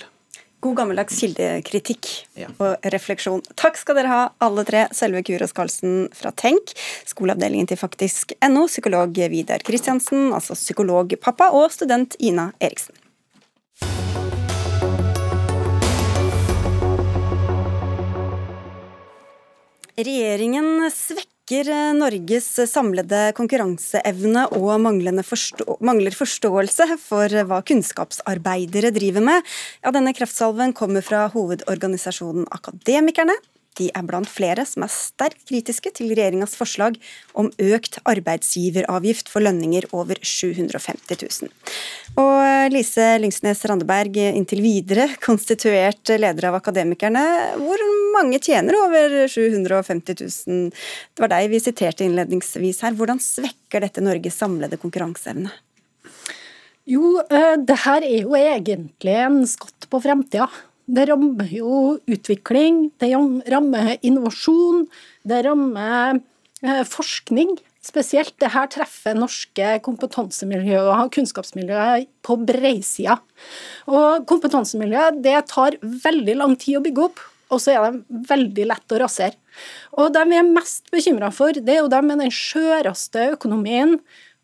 [0.59, 2.49] God gammeldags kildekritikk ja.
[2.59, 3.39] og refleksjon.
[3.55, 4.87] Takk skal dere ha, alle tre.
[4.95, 6.73] Selve Kurås Karlsen fra Tenk,
[7.07, 12.97] skoleavdelingen til faktisk.no, psykolog Vidar Kristiansen, altså psykologpappa, og student Ina Eriksen.
[19.99, 29.21] Regjeringen svekker svekker eh, Norges samlede konkurranseevne og forstå mangler forståelse for hva kunnskapsarbeidere driver
[29.21, 29.41] med.
[29.83, 33.33] Ja, denne kraftsalven kommer fra hovedorganisasjonen Akademikerne.
[33.79, 36.97] De er blant flere som er sterkt kritiske til regjeringas forslag
[37.33, 41.49] om økt arbeidsgiveravgift for lønninger over 750 000.
[42.19, 47.23] Og Lise Lyngsnes Randeberg, inntil videre konstituert leder av Akademikerne.
[47.61, 50.69] Hvor mange tjener over 750 000?
[51.13, 52.95] Det var deg vi siterte innledningsvis her.
[52.97, 55.51] Hvordan svekker dette Norges samlede konkurranseevne?
[56.89, 60.49] Jo, eh, det her er jo egentlig en skatt på fremtida.
[60.89, 63.11] Det rammer jo utvikling, det
[63.53, 64.87] rammer innovasjon,
[65.21, 66.17] det rammer
[66.63, 67.59] eh, forskning.
[67.85, 73.19] Spesielt det her treffer norske kompetansemiljøer og kunnskapsmiljøer på breisida.
[73.87, 78.65] Og kompetansemiljøet det tar veldig lang tid å bygge opp, og så er de veldig
[78.69, 79.37] lett å rasere.
[79.97, 83.97] Og de vi er mest bekymra for, det er jo dem med den skjøreste økonomien,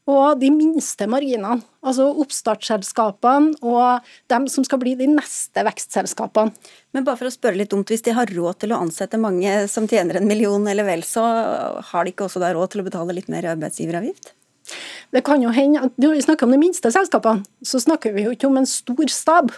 [0.05, 1.63] og de minste marginene.
[1.85, 6.53] Altså oppstartsselskapene og dem som skal bli de neste vekstselskapene.
[6.93, 9.63] Men bare for å spørre litt dumt, hvis de har råd til å ansette mange
[9.71, 11.25] som tjener en million eller vel, så
[11.89, 14.33] har de ikke også da råd til å betale litt mer arbeidsgiveravgift?
[15.13, 18.25] Det kan jo hende at Når vi snakker om de minste selskapene, så snakker vi
[18.25, 19.53] jo ikke om en stor stab.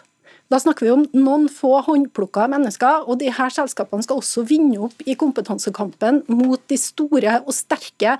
[0.48, 4.80] Da snakker vi om noen få håndplukka mennesker, og de her selskapene skal også vinne
[4.88, 8.16] opp i kompetansekampen mot de store og sterke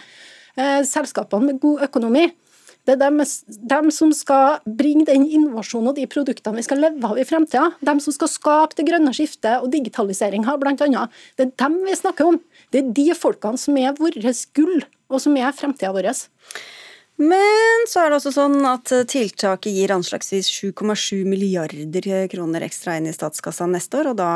[0.58, 2.26] Eh, selskapene med god økonomi.
[2.88, 3.20] Det er dem,
[3.70, 7.68] dem, som skal bringe den innovasjonen og de produktene vi skal leve av i fremtida.
[7.84, 11.04] Dem som skal skape det grønne skiftet og digitaliseringa, bl.a.
[11.36, 12.40] Det er dem vi snakker om.
[12.72, 14.18] Det er de folkene som er vårt
[14.56, 14.80] gull,
[15.12, 16.10] og som er fremtida vår.
[17.18, 23.09] Men så er det også sånn at tiltaket gir anslagsvis 7,7 milliarder kroner ekstra inn
[23.09, 24.32] i statskassa neste år, og da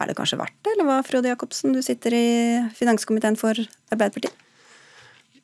[0.00, 2.24] er det kanskje verdt det, eller hva, Frode Jacobsen, du sitter i
[2.78, 3.58] finanskomiteen for
[3.92, 4.34] Arbeiderpartiet?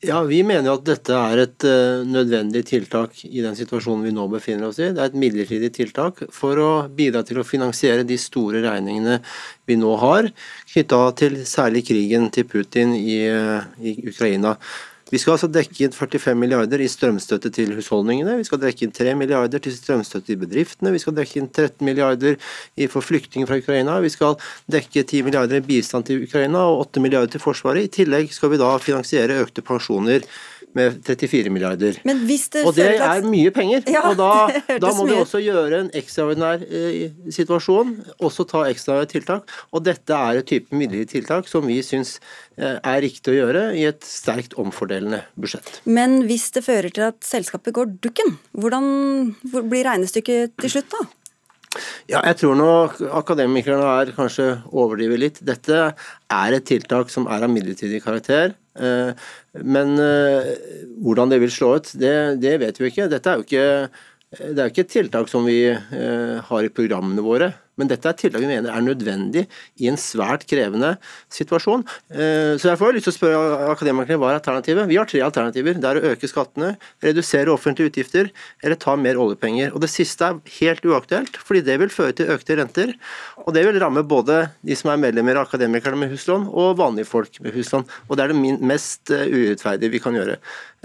[0.07, 4.13] Ja, Vi mener jo at dette er et uh, nødvendig tiltak i den situasjonen vi
[4.15, 4.93] nå befinner oss i.
[4.95, 9.19] Det er et midlertidig tiltak for å bidra til å finansiere de store regningene
[9.67, 10.31] vi nå har,
[10.71, 14.55] knytta til særlig krigen til Putin i, uh, i Ukraina.
[15.09, 18.35] Vi skal altså dekke inn 45 milliarder i strømstøtte til husholdningene.
[18.41, 20.93] Vi skal dekke inn 3 milliarder til strømstøtte i bedriftene.
[20.93, 22.37] Vi skal dekke inn 13 milliarder
[22.93, 23.97] for flyktninger fra Ukraina.
[24.05, 24.37] Vi skal
[24.69, 27.89] dekke 10 milliarder i bistand til Ukraina og 8 milliarder til Forsvaret.
[27.89, 30.29] I tillegg skal vi da finansiere økte pensjoner
[30.79, 31.99] med 34 milliarder.
[31.99, 33.85] Det og det er mye penger.
[33.91, 34.31] Ja, og da,
[34.81, 39.55] da må vi også gjøre en ekstraordinær eh, situasjon, også ta ekstraordinære tiltak.
[39.75, 42.17] Og dette er et type midlertidig tiltak som vi syns
[42.59, 45.81] eh, er riktig å gjøre i et sterkt omfordelende budsjett.
[45.89, 48.89] Men hvis det fører til at selskapet går dukken, hvordan
[49.59, 51.07] blir regnestykket til slutt da?
[52.09, 52.71] Ja, jeg tror nå
[53.19, 55.43] akademikerne her kanskje overdriver litt.
[55.45, 58.55] Dette er et tiltak som er av midlertidig karakter.
[58.79, 59.29] Eh,
[59.65, 60.53] men eh,
[61.05, 63.11] hvordan det vil slå ut, det, det vet vi ikke.
[63.13, 63.67] Dette er jo ikke,
[64.39, 67.53] det er jo ikke et tiltak som vi eh, har i programmene våre.
[67.79, 69.47] Men dette er tiltak vi mener er nødvendig
[69.79, 70.95] i en svært krevende
[71.35, 71.85] situasjon.
[72.11, 74.89] Eh, så jeg får lyst til å spørre akademikerne hva er alternativet.
[74.91, 75.79] Vi har tre alternativer.
[75.79, 76.75] Det er å øke skattene,
[77.05, 79.73] redusere offentlige utgifter eller ta mer oljepenger.
[79.75, 82.95] Og Det siste er helt uaktuelt, fordi det vil føre til økte renter.
[83.47, 87.09] Og det vil ramme både de som er medlemmer av Akademikerne med huslån, og vanlige
[87.09, 87.87] folk med huslån.
[88.09, 90.37] Og det er det mest eh, urettferdige vi kan gjøre.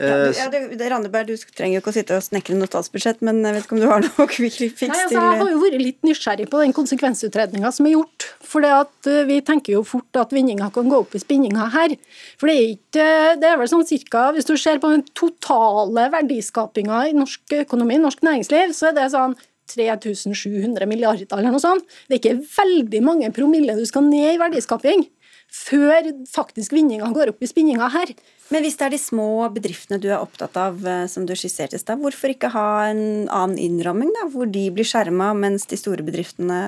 [0.03, 3.41] Ja, ja, det, Randeberg, du trenger jo ikke å sitte og snekre noe statsbudsjett, men
[3.45, 5.79] jeg vet ikke om du har noe quick fix til altså, Jeg har jo vært
[5.81, 8.27] litt nysgjerrig på den konsekvensutredninga som er gjort.
[8.53, 11.95] For at, vi tenker jo fort at vinninga kan gå opp i spinninga her.
[12.41, 13.07] For det er ikke
[13.41, 17.97] Det er vel sånn cirka Hvis du ser på den totale verdiskapinga i norsk økonomi,
[18.03, 19.35] norsk næringsliv, så er det sånn
[19.73, 21.87] 3700 milliarder eller noe sånt.
[22.07, 25.07] Det er ikke veldig mange promille du skal ned i verdiskaping
[25.53, 28.13] før faktisk vinninga går opp i spinninga her.
[28.53, 31.79] Men hvis det er de små bedriftene du er opptatt av, eh, som du skisserte
[31.79, 35.79] i stad, hvorfor ikke ha en annen innramming, da, hvor de blir skjerma mens de
[35.79, 36.59] store bedriftene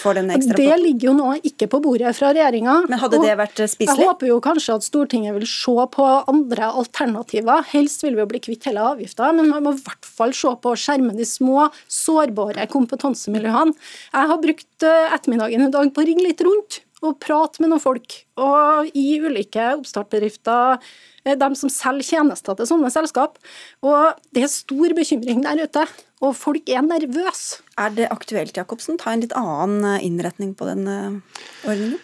[0.00, 2.78] får den ekstra Det ligger jo nå ikke på bordet fra regjeringa.
[2.88, 4.06] Men hadde det vært eh, spiselig?
[4.06, 7.68] Jeg håper jo kanskje at Stortinget vil se på andre alternativer.
[7.74, 10.54] Helst vil vi jo bli kvitt hele avgifta, men man må i hvert fall se
[10.64, 13.76] på å skjerme de små, sårbare kompetansemiljøene.
[14.14, 17.70] Jeg har brukt eh, ettermiddagen i dag på å ringe litt rundt og prate med
[17.72, 18.20] noen folk.
[18.40, 20.80] Og i ulike oppstartbedrifter
[21.24, 23.38] Eh, de som selger tjenester til sånne selskap.
[23.84, 25.84] Og det er stor bekymring der ute,
[26.24, 27.62] og folk er nervøse.
[27.80, 32.02] Er det aktuelt, Jacobsen, ta en litt annen eh, innretning på den eh, ordningen?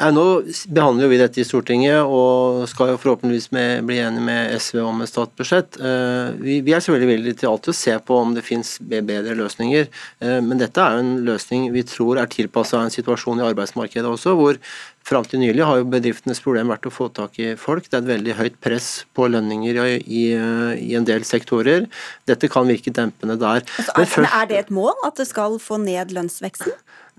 [0.00, 0.24] Nei, nå
[0.74, 5.04] behandler vi dette i Stortinget og skal jo forhåpentligvis med, bli enige med SV om
[5.04, 5.78] et statsbudsjett.
[6.40, 9.86] Vi, vi, er selvfølgelig villige til alltid å se på om det finnes bedre løsninger,
[10.42, 14.34] men dette er jo en løsning vi tror er tilpassa en situasjon i arbeidsmarkedet også,
[14.40, 14.58] hvor
[15.04, 17.90] Fram til nylig har jo bedriftenes problem vært å få tak i folk.
[17.90, 20.22] Det er et veldig høyt press på lønninger i, i,
[20.80, 21.84] i en del sektorer.
[22.24, 23.66] Dette kan virke dempende der.
[23.76, 26.72] Altså, er, først, er det et mål at det skal få ned lønnsveksten?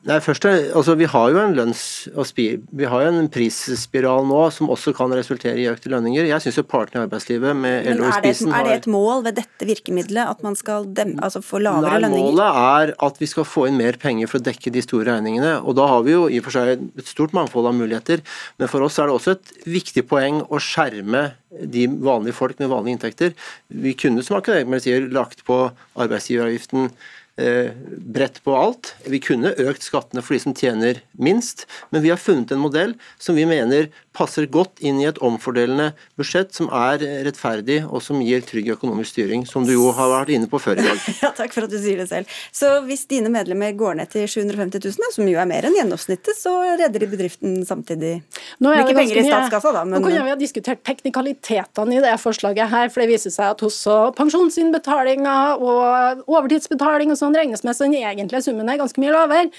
[0.06, 4.42] Nei, først, altså Vi har jo en lønns- og vi har jo en prisspiral nå
[4.54, 6.28] som også kan resultere i økte lønninger.
[6.30, 9.40] Jeg syns partene i arbeidslivet med LO i spissen har Er det et mål ved
[9.42, 12.38] dette virkemidlet at man skal dem, altså få lavere Nei, lønninger?
[12.38, 15.56] Målet er at vi skal få inn mer penger for å dekke de store regningene.
[15.66, 18.22] og Da har vi jo i og for seg et stort mangfold av muligheter.
[18.60, 22.70] Men for oss er det også et viktig poeng å skjerme de vanlige folk med
[22.70, 23.34] vanlige inntekter.
[23.74, 26.92] Vi kunne som akademikere sier lagt på arbeidsgiveravgiften
[27.36, 28.94] bredt på alt.
[29.12, 32.94] Vi kunne økt skattene for de som tjener minst, men vi har funnet en modell
[33.20, 38.22] som vi mener passer godt inn i et omfordelende budsjett som er rettferdig og som
[38.24, 41.04] gir trygg økonomisk styring, som du jo har vært inne på før i dag.
[41.26, 42.32] Ja, Takk for at du sier det selv.
[42.54, 46.38] Så hvis dine medlemmer går ned til 750 000, som jo er mer enn gjennomsnittet,
[46.38, 48.18] så redder de bedriften samtidig?
[48.60, 52.72] Ikke penger i statskassa, da, men Nå kunne vi ha diskutert teknikalitetene i det forslaget
[52.72, 57.88] her, for det viser seg at også pensjonsinnbetalinger og overtidsbetaling og sånn regnes med, så
[57.88, 59.52] den egentlige summen er ganske mye lavere.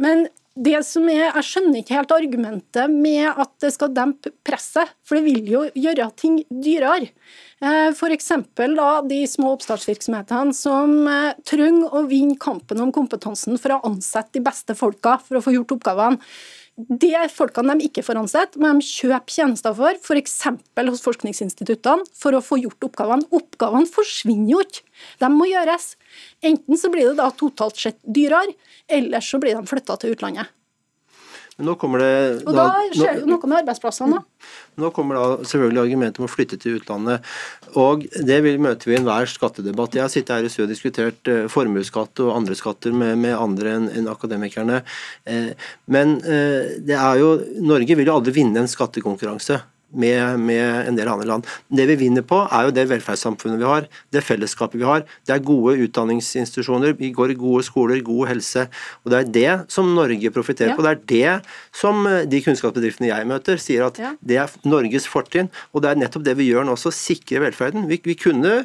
[0.00, 4.92] Men det som er, Jeg skjønner ikke helt argumentet med at det skal dempe presset,
[5.02, 7.10] for det vil jo gjøre ting dyrere.
[7.96, 8.30] For F.eks.
[9.08, 14.42] de små oppstartsvirksomhetene som eh, trenger å vinne kampen om kompetansen for å ansette de
[14.44, 16.20] beste folka for å få gjort oppgavene.
[16.74, 20.32] Det er folkene de ikke får ansett, men de kjøper tjenester for, f.eks.
[20.74, 23.28] For hos forskningsinstituttene, for å få gjort oppgavene.
[23.30, 24.82] Oppgavene forsvinner jo ikke,
[25.22, 25.92] de må gjøres.
[26.42, 28.56] Enten så blir det da totalt sett dyrere,
[28.90, 30.50] eller så blir de flytta til utlandet.
[31.58, 32.14] Men nå kommer det
[32.48, 34.48] Og da, skjer jo noe med arbeidsplassene, da.
[34.82, 37.26] Nå kommer da selvfølgelig argumentet om å flytte til utlandet.
[37.78, 39.94] Og det vil møte vi i enhver skattedebatt.
[39.94, 43.76] Jeg har sittet her i og diskutert eh, formuesskatt og andre skatter med, med andre
[43.78, 44.82] enn en akademikerne.
[45.30, 45.52] Eh,
[45.86, 49.60] men eh, det er jo Norge vil jo aldri vinne en skattekonkurranse
[49.94, 51.48] med, med, en del andre land.
[51.68, 55.06] Det vi vinner på, er jo det velferdssamfunnet vi har, det fellesskapet vi har.
[55.26, 58.66] Det er gode utdanningsinstitusjoner, vi går i gode skoler, god helse.
[59.04, 60.78] og Det er det som Norge profitterer ja.
[60.78, 60.86] på.
[60.86, 61.34] Det er det
[61.74, 64.14] som eh, de kunnskapsbedriftene jeg møter, sier at ja.
[64.20, 65.52] det er Norges fortrinn.
[65.72, 67.88] Og det er nettopp det vi gjør nå, også sikre velferden.
[67.90, 68.64] Vi, vi kunne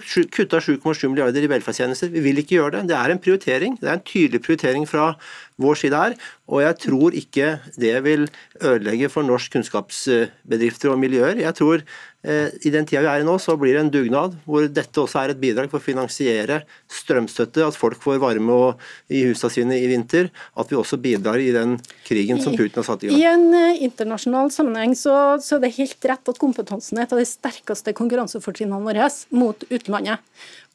[0.00, 2.08] kutta 7,7 milliarder i velferdstjenester.
[2.12, 2.88] Vi vil ikke gjøre det.
[2.90, 3.76] Det er en prioritering.
[3.80, 5.12] Det er en tydelig prioritering fra
[5.60, 6.16] vår side her.
[6.48, 8.28] Og jeg tror ikke det vil
[8.62, 11.36] ødelegge for norsk kunnskapsbedrifter og miljøer.
[11.42, 11.84] Jeg tror
[12.22, 15.18] i den tida vi er i nå, så blir det en dugnad hvor dette også
[15.24, 16.60] er et bidrag for å finansiere
[16.92, 20.30] strømstøtte, at folk får varme og, i husene sine i vinter.
[20.54, 23.18] At vi også bidrar i den krigen som Putin har satt i gang.
[23.18, 27.14] I en uh, internasjonal sammenheng så, så er det helt rett at kompetansen er et
[27.16, 30.22] av de sterkeste konkurransefortrinnene våre mot utlandet.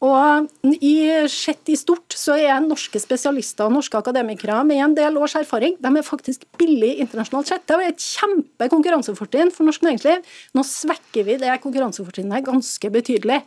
[0.06, 0.46] Og
[0.78, 0.94] i
[1.32, 5.74] Sett i stort så er norske spesialister og norske akademikere med en del års erfaring
[5.82, 7.66] de er faktisk billig internasjonalt sett.
[7.66, 10.22] Det er et kjempe konkurransefortrinn for norsk næringsliv.
[10.54, 13.42] Nå svekker vi det konkurransefortrinnet ganske betydelig.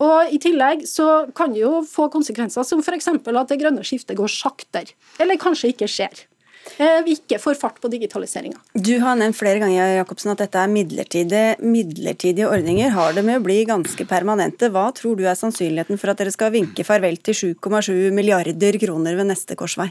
[0.00, 3.12] Og I tillegg så kan det jo få konsekvenser som f.eks.
[3.12, 6.24] at det grønne skiftet går saktere, eller kanskje ikke skjer.
[6.80, 8.58] Eh, vi ikke får fart på digitaliseringa.
[8.74, 12.92] Du har nevnt flere ganger Jakobsen, at dette er midlertidige, midlertidige ordninger.
[12.94, 14.70] Har det med å bli ganske permanente?
[14.72, 19.18] Hva tror du er sannsynligheten for at dere skal vinke farvel til 7,7 milliarder kroner
[19.18, 19.90] ved neste korsvei?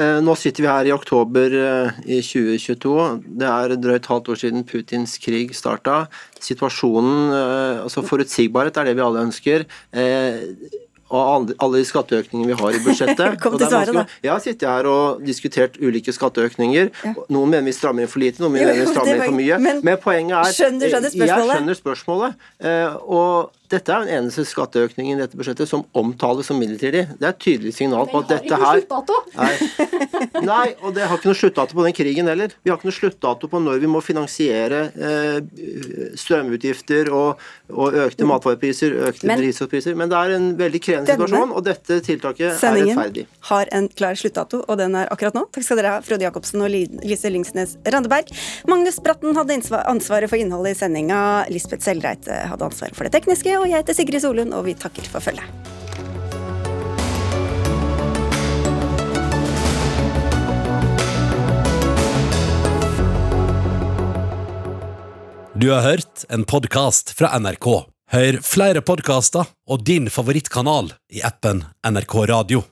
[0.00, 2.94] Eh, nå sitter vi her i oktober eh, i 2022.
[3.40, 6.04] Det er drøyt halvt år siden Putins krig starta.
[6.40, 7.34] Situasjonen,
[7.82, 9.66] altså Forutsigbarhet er det vi alle ønsker
[11.10, 13.36] og alle de skatteøkningene vi har i budsjettet.
[13.42, 14.04] Kom til svaret, da.
[14.22, 16.90] Jeg har sittet her og diskutert ulike skatteøkninger.
[17.04, 17.14] Ja.
[17.34, 19.58] Noen mener vi strammer inn for lite, noen mener vi strammer inn for mye.
[19.62, 22.46] Men, men poenget er skjønner, skjønner Jeg skjønner spørsmålet.
[22.62, 27.04] Eh, og dette er den eneste skatteøkningen i dette budsjettet som omtales som midlertidig.
[27.20, 28.82] Det er et tydelig signal på at dette her
[29.30, 29.52] Nei,
[30.44, 32.52] nei, og det har ikke noe sluttdato på den krigen heller.
[32.64, 35.38] Vi har ikke noe sluttdato på når vi må finansiere eh,
[36.18, 37.40] strømutgifter og,
[37.70, 39.96] og økte matvarepriser, økte Men- drivstoffpriser.
[39.98, 43.26] Men det er en veldig krevende situasjon, og dette tiltaket er rettferdig.
[43.30, 45.46] Sendingen har en klar sluttdato, og den er akkurat nå.
[45.54, 48.32] Takk skal dere ha, Frode Jacobsen og Lise Lyngsnes Randeberg.
[48.70, 51.20] Magnus Bratten hadde ansvaret for innholdet i sendinga.
[51.52, 54.76] Lisbeth Selreit eh, hadde ansvaret for det tekniske, og jeg heter Sigrid Solund, og vi
[54.78, 55.44] takker for følget.
[65.60, 67.66] Du har hørt en podkast fra NRK.
[68.10, 72.62] Hør flere podkaster og din favorittkanal i appen NRK Radio.